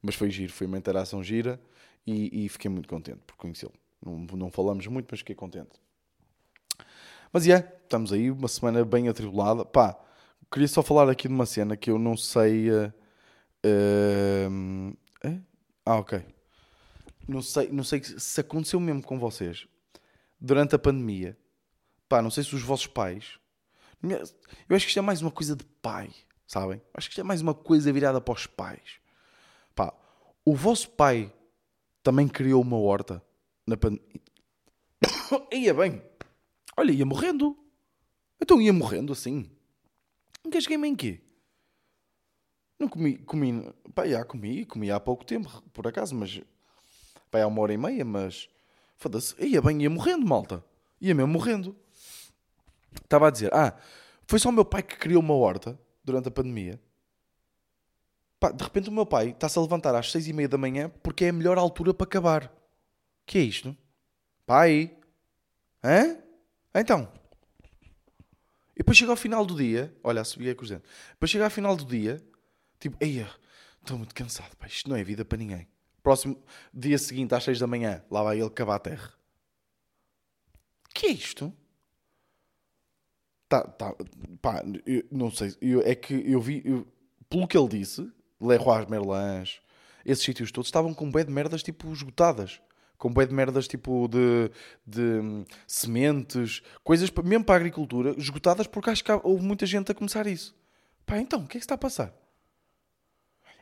mas 0.00 0.14
foi 0.14 0.30
giro, 0.30 0.52
foi 0.52 0.66
uma 0.66 0.78
interação 0.78 1.22
gira 1.22 1.60
e, 2.06 2.46
e 2.46 2.48
fiquei 2.48 2.70
muito 2.70 2.88
contente 2.88 3.20
por 3.26 3.36
conhecê-lo. 3.36 3.74
Não, 4.04 4.18
não 4.36 4.50
falamos 4.50 4.86
muito, 4.86 5.08
mas 5.10 5.20
fiquei 5.20 5.34
contente. 5.34 5.80
Mas 7.36 7.44
é, 7.44 7.50
yeah, 7.50 7.68
estamos 7.82 8.14
aí, 8.14 8.30
uma 8.30 8.48
semana 8.48 8.82
bem 8.82 9.10
atribulada. 9.10 9.62
Pá, 9.62 9.94
queria 10.50 10.66
só 10.66 10.82
falar 10.82 11.10
aqui 11.10 11.28
de 11.28 11.34
uma 11.34 11.44
cena 11.44 11.76
que 11.76 11.90
eu 11.90 11.98
não 11.98 12.16
sei. 12.16 12.70
Uh, 12.70 12.90
uh, 13.62 14.96
ah, 15.84 15.96
ok. 15.96 16.24
Não 17.28 17.42
sei, 17.42 17.68
não 17.68 17.84
sei 17.84 18.02
se 18.02 18.40
aconteceu 18.40 18.80
mesmo 18.80 19.02
com 19.02 19.18
vocês 19.18 19.68
durante 20.40 20.74
a 20.74 20.78
pandemia. 20.78 21.36
Pá, 22.08 22.22
não 22.22 22.30
sei 22.30 22.42
se 22.42 22.54
os 22.54 22.62
vossos 22.62 22.86
pais. 22.86 23.38
Eu 24.02 24.74
acho 24.74 24.86
que 24.86 24.92
isto 24.92 24.98
é 24.98 25.02
mais 25.02 25.20
uma 25.20 25.30
coisa 25.30 25.54
de 25.54 25.64
pai, 25.82 26.08
sabem? 26.46 26.80
Acho 26.94 27.06
que 27.06 27.12
isto 27.12 27.20
é 27.20 27.22
mais 27.22 27.42
uma 27.42 27.52
coisa 27.52 27.92
virada 27.92 28.18
para 28.18 28.32
os 28.32 28.46
pais. 28.46 28.98
Pá, 29.74 29.92
o 30.42 30.54
vosso 30.54 30.88
pai 30.88 31.30
também 32.02 32.28
criou 32.28 32.62
uma 32.62 32.78
horta 32.78 33.22
na 33.66 33.76
pandemia. 33.76 34.22
Ia 35.52 35.74
bem. 35.74 36.15
Olha, 36.76 36.92
ia 36.92 37.06
morrendo. 37.06 37.56
Então 38.40 38.60
ia 38.60 38.72
morrendo 38.72 39.12
assim. 39.12 39.50
Engasguei-me 40.44 40.88
em 40.88 40.94
quê? 40.94 41.20
Não 42.78 42.88
comi, 42.88 43.16
comi, 43.18 43.72
pá, 43.94 44.06
já 44.06 44.24
comi, 44.24 44.66
comi 44.66 44.90
há 44.90 45.00
pouco 45.00 45.24
tempo, 45.24 45.62
por 45.72 45.86
acaso, 45.86 46.14
mas, 46.14 46.42
pá, 47.30 47.42
há 47.42 47.46
uma 47.46 47.62
hora 47.62 47.72
e 47.72 47.78
meia, 47.78 48.04
mas, 48.04 48.48
foda-se, 48.98 49.34
ia 49.42 49.62
bem, 49.62 49.82
ia 49.82 49.88
morrendo, 49.88 50.26
malta. 50.26 50.62
Ia 51.00 51.14
mesmo 51.14 51.32
morrendo. 51.32 51.74
Estava 53.02 53.28
a 53.28 53.30
dizer, 53.30 53.52
ah, 53.54 53.74
foi 54.26 54.38
só 54.38 54.50
o 54.50 54.52
meu 54.52 54.64
pai 54.64 54.82
que 54.82 54.96
criou 54.96 55.22
uma 55.22 55.34
horta 55.34 55.78
durante 56.04 56.28
a 56.28 56.30
pandemia. 56.30 56.80
Pá, 58.38 58.50
de 58.50 58.62
repente 58.62 58.90
o 58.90 58.92
meu 58.92 59.06
pai 59.06 59.30
está-se 59.30 59.58
a 59.58 59.62
levantar 59.62 59.94
às 59.94 60.10
seis 60.10 60.28
e 60.28 60.32
meia 60.32 60.48
da 60.48 60.58
manhã 60.58 60.90
porque 61.02 61.24
é 61.24 61.28
a 61.30 61.32
melhor 61.32 61.56
altura 61.56 61.94
para 61.94 62.04
acabar. 62.04 62.52
que 63.24 63.38
é 63.38 63.42
isto? 63.42 63.76
Pai? 64.44 64.94
Hã? 65.82 66.15
Então? 66.80 67.10
E 68.74 68.78
depois 68.78 68.98
chega 68.98 69.10
ao 69.10 69.16
final 69.16 69.46
do 69.46 69.56
dia, 69.56 69.96
olha, 70.04 70.20
a 70.20 70.24
subir 70.24 70.54
com 70.54 70.62
os 70.62 70.68
dentes. 70.68 70.88
Depois 71.10 71.30
chega 71.30 71.44
ao 71.44 71.50
final 71.50 71.74
do 71.74 71.84
dia, 71.84 72.22
tipo, 72.78 72.96
eia, 73.00 73.28
estou 73.80 73.96
muito 73.96 74.14
cansado, 74.14 74.54
pá, 74.56 74.66
isto 74.66 74.88
não 74.88 74.96
é 74.96 75.02
vida 75.02 75.24
para 75.24 75.38
ninguém. 75.38 75.66
Próximo 76.02 76.40
dia 76.72 76.98
seguinte, 76.98 77.34
às 77.34 77.42
seis 77.42 77.58
da 77.58 77.66
manhã, 77.66 78.04
lá 78.10 78.22
vai 78.22 78.38
ele 78.38 78.50
cavar 78.50 78.76
a 78.76 78.80
terra. 78.80 79.12
que 80.94 81.06
é 81.06 81.10
isto? 81.10 81.52
Tá, 83.48 83.62
tá, 83.62 83.94
pá, 84.42 84.62
não 85.10 85.30
sei, 85.30 85.56
eu, 85.60 85.80
é 85.80 85.94
que 85.94 86.14
eu 86.14 86.40
vi, 86.40 86.62
eu, 86.64 86.86
pelo 87.30 87.48
que 87.48 87.56
ele 87.56 87.68
disse, 87.68 88.10
Leroy 88.40 88.86
Merlins, 88.90 89.60
esses 90.04 90.24
sítios 90.24 90.52
todos 90.52 90.68
estavam 90.68 90.92
com 90.92 91.10
bué 91.10 91.24
de 91.24 91.32
merdas 91.32 91.62
tipo 91.62 91.90
esgotadas. 91.92 92.60
Com 92.98 93.12
bué 93.12 93.26
de 93.26 93.34
merdas 93.34 93.68
tipo 93.68 94.08
de, 94.08 94.50
de 94.86 95.02
hum, 95.02 95.44
sementes, 95.66 96.62
coisas 96.82 97.10
mesmo 97.24 97.44
para 97.44 97.56
a 97.56 97.58
agricultura, 97.58 98.14
esgotadas 98.16 98.66
porque 98.66 98.90
acho 98.90 99.04
que 99.04 99.12
houve 99.22 99.44
muita 99.44 99.66
gente 99.66 99.92
a 99.92 99.94
começar 99.94 100.26
isso. 100.26 100.54
Pá, 101.04 101.18
então, 101.18 101.40
o 101.40 101.46
que 101.46 101.56
é 101.56 101.60
que 101.60 101.64
está 101.64 101.74
a 101.74 101.78
passar? 101.78 102.12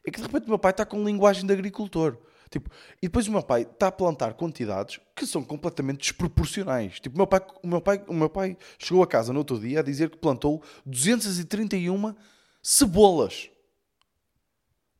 É 0.04 0.10
que 0.10 0.18
de 0.18 0.26
repente 0.26 0.46
o 0.46 0.48
meu 0.48 0.58
pai 0.58 0.70
está 0.70 0.84
com 0.84 1.04
linguagem 1.04 1.46
de 1.46 1.52
agricultor. 1.52 2.18
Tipo, 2.50 2.70
e 3.02 3.08
depois 3.08 3.26
o 3.26 3.32
meu 3.32 3.42
pai 3.42 3.62
está 3.62 3.88
a 3.88 3.92
plantar 3.92 4.34
quantidades 4.34 5.00
que 5.16 5.26
são 5.26 5.42
completamente 5.42 5.98
desproporcionais. 5.98 7.00
Tipo, 7.00 7.16
o 7.16 7.18
meu 7.18 7.26
pai, 7.26 7.40
o 7.62 7.66
meu 7.66 7.80
pai, 7.80 8.04
o 8.06 8.14
meu 8.14 8.30
pai 8.30 8.56
chegou 8.78 9.02
a 9.02 9.06
casa 9.06 9.32
no 9.32 9.40
outro 9.40 9.58
dia 9.58 9.80
a 9.80 9.82
dizer 9.82 10.10
que 10.10 10.16
plantou 10.16 10.62
231 10.86 12.14
cebolas. 12.62 13.50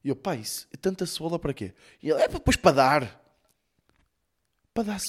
E 0.02 0.08
eu, 0.08 0.16
pai, 0.16 0.38
isso, 0.38 0.66
tanta 0.80 1.06
cebola 1.06 1.38
para 1.38 1.54
quê? 1.54 1.72
E 2.02 2.10
ele, 2.10 2.20
é 2.20 2.28
depois 2.28 2.56
para 2.56 2.72
dar. 2.72 3.23
Para 4.74 4.82
dar 4.82 5.00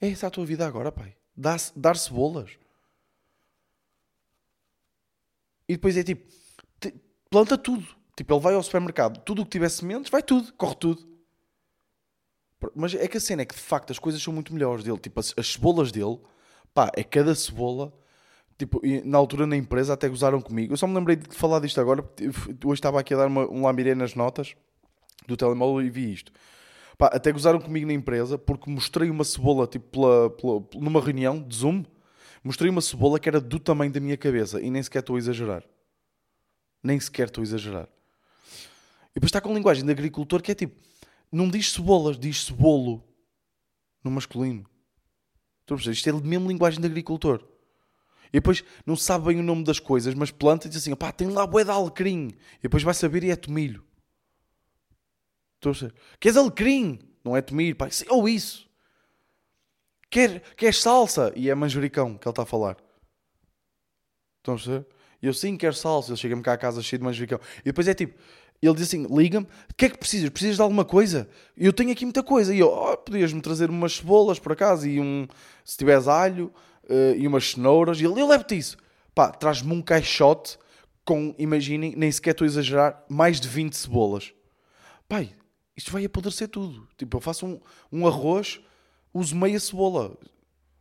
É 0.00 0.08
essa 0.08 0.28
a 0.28 0.30
tua 0.30 0.46
vida 0.46 0.66
agora, 0.66 0.90
pai. 0.90 1.14
Dar, 1.36 1.58
dar 1.74 1.96
cebolas. 1.96 2.52
E 5.68 5.74
depois 5.74 5.96
é 5.96 6.04
tipo, 6.04 6.32
planta 7.28 7.58
tudo. 7.58 7.86
Tipo, 8.16 8.34
ele 8.34 8.40
vai 8.40 8.54
ao 8.54 8.62
supermercado, 8.62 9.20
tudo 9.24 9.42
o 9.42 9.44
que 9.44 9.50
tiver 9.50 9.68
sementes, 9.68 10.10
vai 10.10 10.22
tudo, 10.22 10.52
corre 10.52 10.76
tudo. 10.76 11.14
Mas 12.74 12.94
é 12.94 13.08
que 13.08 13.16
a 13.16 13.20
cena 13.20 13.42
é 13.42 13.44
que 13.44 13.54
de 13.54 13.60
facto 13.60 13.90
as 13.90 13.98
coisas 13.98 14.22
são 14.22 14.32
muito 14.32 14.54
melhores 14.54 14.84
dele. 14.84 14.98
Tipo, 14.98 15.18
as, 15.18 15.34
as 15.36 15.52
cebolas 15.52 15.90
dele, 15.90 16.20
pá, 16.72 16.90
é 16.94 17.02
cada 17.02 17.34
cebola 17.34 17.92
Tipo, 18.56 18.80
na 19.04 19.18
altura 19.18 19.46
na 19.46 19.56
empresa 19.56 19.94
até 19.94 20.08
gozaram 20.08 20.40
comigo. 20.40 20.72
Eu 20.72 20.76
só 20.76 20.86
me 20.86 20.94
lembrei 20.94 21.16
de 21.16 21.34
falar 21.34 21.58
disto 21.58 21.80
agora, 21.80 22.02
porque 22.02 22.66
hoje 22.66 22.78
estava 22.78 23.00
aqui 23.00 23.12
a 23.12 23.16
dar 23.16 23.26
uma, 23.26 23.50
um 23.50 23.64
lamiré 23.64 23.94
nas 23.96 24.14
notas 24.14 24.54
do 25.26 25.36
telemóvel 25.36 25.84
e 25.84 25.90
vi 25.90 26.12
isto. 26.12 26.30
Pá, 26.96 27.08
até 27.08 27.32
gozaram 27.32 27.60
comigo 27.60 27.86
na 27.86 27.92
empresa 27.92 28.38
porque 28.38 28.70
mostrei 28.70 29.10
uma 29.10 29.24
cebola, 29.24 29.66
tipo, 29.66 29.86
pela, 29.90 30.30
pela, 30.30 30.64
numa 30.74 31.00
reunião 31.00 31.42
de 31.42 31.56
Zoom, 31.56 31.84
mostrei 32.42 32.70
uma 32.70 32.80
cebola 32.80 33.18
que 33.18 33.28
era 33.28 33.40
do 33.40 33.58
tamanho 33.58 33.92
da 33.92 34.00
minha 34.00 34.16
cabeça 34.16 34.60
e 34.60 34.70
nem 34.70 34.82
sequer 34.82 35.00
estou 35.00 35.16
a 35.16 35.18
exagerar. 35.18 35.64
Nem 36.82 36.98
sequer 37.00 37.26
estou 37.26 37.42
a 37.42 37.44
exagerar. 37.44 37.88
E 39.10 39.14
depois 39.14 39.28
está 39.28 39.40
com 39.40 39.54
linguagem 39.54 39.84
de 39.84 39.90
agricultor 39.90 40.42
que 40.42 40.52
é 40.52 40.54
tipo, 40.54 40.80
não 41.30 41.48
diz 41.48 41.72
cebolas, 41.72 42.18
diz 42.18 42.44
cebolo 42.44 43.02
no 44.02 44.10
masculino. 44.10 44.64
Estou 45.62 45.74
a 45.74 45.78
perceber? 45.78 45.94
Isto 45.94 46.08
é 46.10 46.12
mesmo 46.12 46.48
linguagem 46.48 46.80
de 46.80 46.86
agricultor. 46.86 47.42
E 48.28 48.38
depois 48.38 48.64
não 48.84 48.96
sabe 48.96 49.26
bem 49.26 49.38
o 49.38 49.42
nome 49.42 49.64
das 49.64 49.78
coisas, 49.78 50.12
mas 50.12 50.30
planta 50.30 50.66
e 50.66 50.70
diz 50.70 50.78
assim: 50.78 50.94
pá, 50.94 51.12
tem 51.12 51.28
lá 51.28 51.46
bué 51.46 51.64
de 51.64 51.70
alecrim. 51.70 52.32
E 52.58 52.62
depois 52.62 52.82
vai 52.82 52.92
saber 52.92 53.24
e 53.24 53.30
é 53.30 53.36
tomilho. 53.36 53.84
Queres 56.20 56.36
alecrim? 56.36 56.98
Não 57.24 57.36
é 57.36 57.42
tomilho, 57.42 57.76
pá. 57.76 57.88
Ou 58.08 58.28
isso. 58.28 58.68
Quer, 60.10 60.40
quer 60.56 60.74
salsa? 60.74 61.32
E 61.34 61.48
é 61.48 61.54
manjericão 61.54 62.16
que 62.16 62.26
ele 62.26 62.32
está 62.32 62.42
a 62.42 62.46
falar. 62.46 62.76
Estão 64.38 64.54
a 64.54 64.56
perceber? 64.56 64.86
Eu 65.22 65.32
sim 65.32 65.56
quero 65.56 65.74
salsa. 65.74 66.10
Ele 66.10 66.18
chega-me 66.18 66.42
cá 66.42 66.52
a 66.52 66.58
casa 66.58 66.82
cheio 66.82 66.98
de 66.98 67.04
manjericão. 67.04 67.40
E 67.60 67.64
depois 67.64 67.88
é 67.88 67.94
tipo, 67.94 68.14
ele 68.62 68.74
diz 68.74 68.88
assim: 68.88 69.06
liga-me, 69.06 69.46
o 69.46 69.74
que 69.76 69.86
é 69.86 69.88
que 69.88 69.98
precisas? 69.98 70.28
Precisas 70.30 70.56
de 70.56 70.62
alguma 70.62 70.84
coisa? 70.84 71.28
Eu 71.56 71.72
tenho 71.72 71.90
aqui 71.90 72.04
muita 72.04 72.22
coisa. 72.22 72.54
E 72.54 72.58
eu, 72.58 72.68
oh, 72.68 72.96
podias-me 72.96 73.40
trazer 73.40 73.70
umas 73.70 73.96
cebolas 73.96 74.38
por 74.38 74.52
acaso 74.52 74.86
e 74.86 75.00
um, 75.00 75.26
se 75.64 75.76
tiveres 75.76 76.08
alho 76.08 76.52
uh, 76.84 77.14
e 77.16 77.26
umas 77.26 77.50
cenouras. 77.50 78.00
E 78.00 78.04
ele, 78.04 78.20
eu 78.20 78.26
levo-te 78.26 78.56
isso. 78.56 78.76
Pá, 79.14 79.30
traz-me 79.30 79.72
um 79.72 79.82
caixote 79.82 80.58
com, 81.04 81.34
imaginem, 81.38 81.94
nem 81.96 82.10
sequer 82.10 82.30
estou 82.30 82.44
a 82.44 82.48
exagerar, 82.48 83.04
mais 83.08 83.38
de 83.38 83.48
20 83.48 83.74
cebolas. 83.74 84.32
Pai, 85.08 85.34
isto 85.76 85.90
vai 85.90 86.04
apodrecer 86.04 86.48
tudo. 86.48 86.88
Tipo, 86.96 87.16
eu 87.16 87.20
faço 87.20 87.46
um, 87.46 87.60
um 87.90 88.06
arroz, 88.06 88.60
uso 89.12 89.34
meia 89.34 89.58
cebola. 89.58 90.16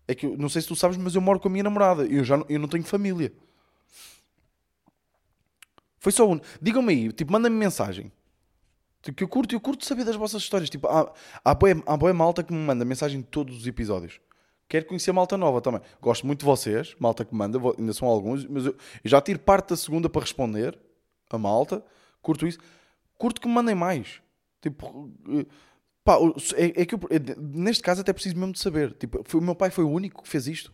É 0.08 0.14
que 0.14 0.26
eu, 0.26 0.38
não 0.38 0.50
sei 0.50 0.62
se 0.62 0.68
tu 0.68 0.76
sabes, 0.76 0.98
mas 0.98 1.16
eu 1.16 1.22
moro 1.22 1.40
com 1.40 1.48
a 1.48 1.52
minha 1.52 1.64
namorada. 1.64 2.06
Eu 2.06 2.24
já 2.24 2.36
eu 2.50 2.60
não 2.60 2.68
tenho 2.68 2.84
família. 2.84 3.34
Foi 6.00 6.12
só 6.12 6.30
um. 6.30 6.40
Digam-me 6.62 6.94
aí, 6.94 7.12
tipo, 7.14 7.32
mandem-me 7.32 7.58
mensagem. 7.58 8.12
Tipo, 9.02 9.18
que 9.18 9.24
eu 9.24 9.28
curto, 9.28 9.56
eu 9.56 9.60
curto 9.60 9.86
saber 9.86 10.04
das 10.04 10.16
vossas 10.16 10.42
histórias. 10.42 10.70
Tipo, 10.70 10.88
há, 10.88 11.12
há, 11.44 11.54
boa, 11.54 11.84
há 11.86 11.98
boa 11.98 12.14
malta 12.14 12.44
que 12.44 12.54
me 12.54 12.60
manda 12.60 12.86
mensagem 12.86 13.22
de 13.22 13.28
todos 13.28 13.58
os 13.58 13.68
episódios. 13.68 14.20
Quero 14.68 14.86
conhecer 14.86 15.12
malta 15.12 15.38
nova 15.38 15.62
também. 15.62 15.82
Gosto 16.02 16.26
muito 16.26 16.40
de 16.40 16.46
vocês, 16.46 16.96
malta 17.00 17.24
que 17.24 17.36
manda, 17.36 17.60
ainda 17.78 17.94
são 17.94 18.08
alguns, 18.08 18.46
mas 18.46 18.66
eu, 18.66 18.72
eu 18.74 19.10
já 19.10 19.22
tiro 19.22 19.40
parte 19.40 19.70
da 19.70 19.78
segunda 19.78 20.10
para 20.10 20.22
responder 20.22 20.78
a 21.30 21.38
malta. 21.38 21.84
Curto 22.22 22.48
isso. 22.48 22.60
Curto 23.18 23.42
que 23.42 23.48
me 23.48 23.54
mandem 23.54 23.76
mais. 23.76 24.23
Tipo, 24.64 25.12
eh, 25.30 25.46
pá, 26.04 26.18
é, 26.56 26.82
é 26.82 26.86
que 26.86 26.96
eu, 26.96 27.00
é, 27.10 27.20
neste 27.38 27.84
caso 27.84 28.02
até 28.02 28.14
preciso 28.14 28.36
mesmo 28.36 28.54
de 28.54 28.60
saber. 28.60 28.94
Tipo, 28.94 29.22
foi, 29.26 29.40
o 29.40 29.44
meu 29.44 29.54
pai 29.54 29.70
foi 29.70 29.84
o 29.84 29.90
único 29.90 30.24
que 30.24 30.30
fez 30.30 30.48
isto. 30.48 30.74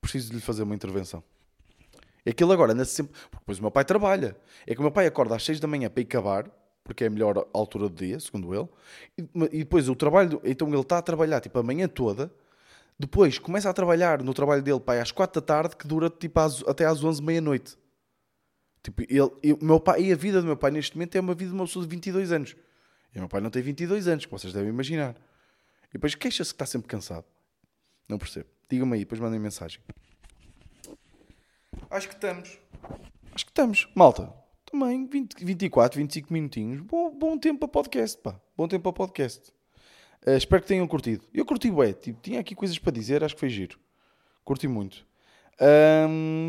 Preciso 0.00 0.30
de 0.30 0.36
lhe 0.36 0.42
fazer 0.42 0.64
uma 0.64 0.74
intervenção. 0.74 1.22
É 2.26 2.32
que 2.32 2.42
ele 2.42 2.52
agora 2.52 2.72
anda 2.72 2.84
sempre. 2.84 3.12
Porque 3.30 3.38
depois 3.38 3.58
o 3.58 3.62
meu 3.62 3.70
pai 3.70 3.84
trabalha. 3.84 4.36
É 4.66 4.74
que 4.74 4.80
o 4.80 4.82
meu 4.82 4.90
pai 4.90 5.06
acorda 5.06 5.36
às 5.36 5.44
6 5.44 5.60
da 5.60 5.68
manhã 5.68 5.88
para 5.88 6.02
ir 6.02 6.06
cavar 6.06 6.50
porque 6.82 7.04
é 7.04 7.06
a 7.06 7.10
melhor 7.10 7.46
altura 7.52 7.88
do 7.88 7.94
dia, 7.94 8.18
segundo 8.18 8.52
ele. 8.52 8.68
E, 9.16 9.22
e 9.52 9.58
depois 9.60 9.88
o 9.88 9.94
trabalho, 9.94 10.40
então 10.44 10.66
ele 10.66 10.80
está 10.80 10.98
a 10.98 11.02
trabalhar 11.02 11.40
tipo 11.40 11.56
a 11.56 11.62
manhã 11.62 11.86
toda, 11.86 12.32
depois 12.98 13.38
começa 13.38 13.70
a 13.70 13.72
trabalhar 13.72 14.22
no 14.22 14.34
trabalho 14.34 14.60
dele 14.60 14.80
pai, 14.80 15.00
às 15.00 15.12
4 15.12 15.40
da 15.40 15.46
tarde, 15.46 15.76
que 15.76 15.86
dura 15.86 16.10
tipo 16.10 16.40
às, 16.40 16.62
até 16.66 16.84
às 16.84 17.02
11 17.02 17.22
meia-noite. 17.22 17.78
Tipo, 18.82 19.02
ele, 19.02 19.58
meu 19.60 19.78
pai, 19.78 20.04
e 20.04 20.12
a 20.12 20.16
vida 20.16 20.40
do 20.40 20.46
meu 20.46 20.56
pai 20.56 20.70
neste 20.70 20.96
momento 20.96 21.14
é 21.16 21.20
uma 21.20 21.34
vida 21.34 21.50
de 21.50 21.56
uma 21.56 21.66
pessoa 21.66 21.84
de 21.84 21.90
22 21.90 22.32
anos. 22.32 22.56
E 23.14 23.18
o 23.18 23.20
meu 23.20 23.28
pai 23.28 23.40
não 23.40 23.50
tem 23.50 23.62
22 23.62 24.08
anos, 24.08 24.24
que 24.24 24.32
vocês 24.32 24.52
devem 24.52 24.70
imaginar. 24.70 25.14
E 25.90 25.94
depois 25.94 26.14
queixa-se 26.14 26.50
que 26.50 26.54
está 26.54 26.66
sempre 26.66 26.88
cansado. 26.88 27.24
Não 28.08 28.18
percebo. 28.18 28.48
Digam-me 28.68 28.94
aí, 28.94 29.00
depois 29.00 29.20
mandem 29.20 29.38
mensagem. 29.38 29.80
Acho 31.90 32.08
que 32.08 32.14
estamos. 32.14 32.58
Acho 33.34 33.44
que 33.44 33.50
estamos. 33.50 33.88
Malta, 33.94 34.32
também 34.70 35.06
20, 35.06 35.44
24, 35.44 35.98
25 35.98 36.32
minutinhos. 36.32 36.80
Bom, 36.80 37.10
bom 37.10 37.36
tempo 37.36 37.60
para 37.60 37.68
podcast, 37.68 38.18
pá. 38.22 38.40
Bom 38.56 38.68
tempo 38.68 38.84
para 38.84 38.92
podcast. 38.92 39.52
Uh, 40.26 40.36
espero 40.36 40.62
que 40.62 40.68
tenham 40.68 40.86
curtido. 40.86 41.24
Eu 41.34 41.44
curti, 41.44 41.70
ué. 41.70 41.92
Tipo, 41.92 42.20
tinha 42.20 42.40
aqui 42.40 42.54
coisas 42.54 42.78
para 42.78 42.92
dizer, 42.92 43.24
acho 43.24 43.34
que 43.34 43.40
foi 43.40 43.48
giro. 43.48 43.78
Curti 44.44 44.68
muito. 44.68 45.06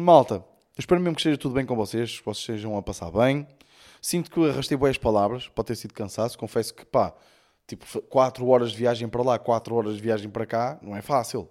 Malta, 0.04 0.46
espero 0.78 1.02
mesmo 1.02 1.16
que 1.16 1.22
esteja 1.22 1.38
tudo 1.38 1.56
bem 1.56 1.66
com 1.66 1.76
vocês, 1.76 2.20
que 2.20 2.26
vocês 2.26 2.40
estejam 2.40 2.78
a 2.78 2.82
passar 2.82 3.12
bem. 3.12 3.48
Sinto 4.02 4.32
que 4.32 4.50
arrastei 4.50 4.78
boas 4.78 4.98
palavras, 4.98 5.48
pode 5.48 5.68
ter 5.68 5.76
sido 5.76 5.94
cansaço. 5.94 6.38
Confesso 6.38 6.74
que, 6.74 6.86
pá, 6.86 7.14
tipo, 7.68 7.86
4 8.04 8.48
horas 8.48 8.72
de 8.72 8.78
viagem 8.78 9.08
para 9.08 9.22
lá, 9.22 9.38
4 9.38 9.76
horas 9.76 9.96
de 9.96 10.02
viagem 10.02 10.30
para 10.30 10.46
cá, 10.46 10.80
não 10.82 10.96
é 10.96 11.02
fácil. 11.02 11.48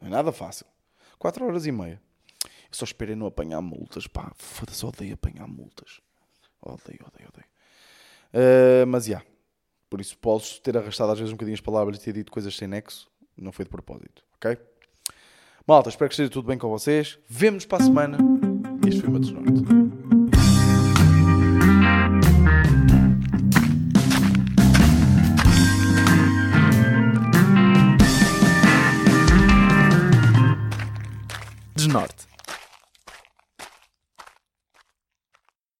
Não 0.00 0.08
é 0.08 0.10
nada 0.10 0.32
fácil. 0.32 0.66
4 1.18 1.44
horas 1.44 1.66
e 1.66 1.72
meia. 1.72 2.00
Eu 2.44 2.50
só 2.72 2.84
esperei 2.84 3.14
não 3.14 3.26
apanhar 3.26 3.60
multas. 3.60 4.06
Pá, 4.06 4.32
foda-se, 4.36 4.86
odeio 4.86 5.14
apanhar 5.14 5.46
multas. 5.46 6.00
Odeio, 6.62 7.00
odeio, 7.06 7.28
odeio. 7.28 7.50
Uh, 8.32 8.86
mas, 8.86 9.04
já. 9.04 9.18
Yeah, 9.18 9.30
por 9.90 10.00
isso 10.00 10.16
posso 10.16 10.62
ter 10.62 10.78
arrastado 10.78 11.10
às 11.10 11.18
vezes 11.18 11.32
um 11.32 11.36
bocadinho 11.36 11.54
as 11.54 11.60
palavras 11.60 11.98
e 11.98 12.00
ter 12.00 12.12
dito 12.12 12.30
coisas 12.30 12.56
sem 12.56 12.68
nexo. 12.68 13.10
Não 13.36 13.50
foi 13.50 13.64
de 13.64 13.70
propósito, 13.70 14.24
ok? 14.36 14.56
Malta, 15.70 15.88
espero 15.88 16.08
que 16.08 16.14
esteja 16.14 16.28
tudo 16.28 16.48
bem 16.48 16.58
com 16.58 16.68
vocês. 16.68 17.16
Vemo-nos 17.28 17.64
para 17.64 17.80
a 17.80 17.86
semana. 17.86 18.18
Este 18.84 19.02
foi 19.02 19.08
o 19.08 19.12
meu 19.12 19.20
desnorte. 19.20 19.62
Desnorte. 31.76 32.29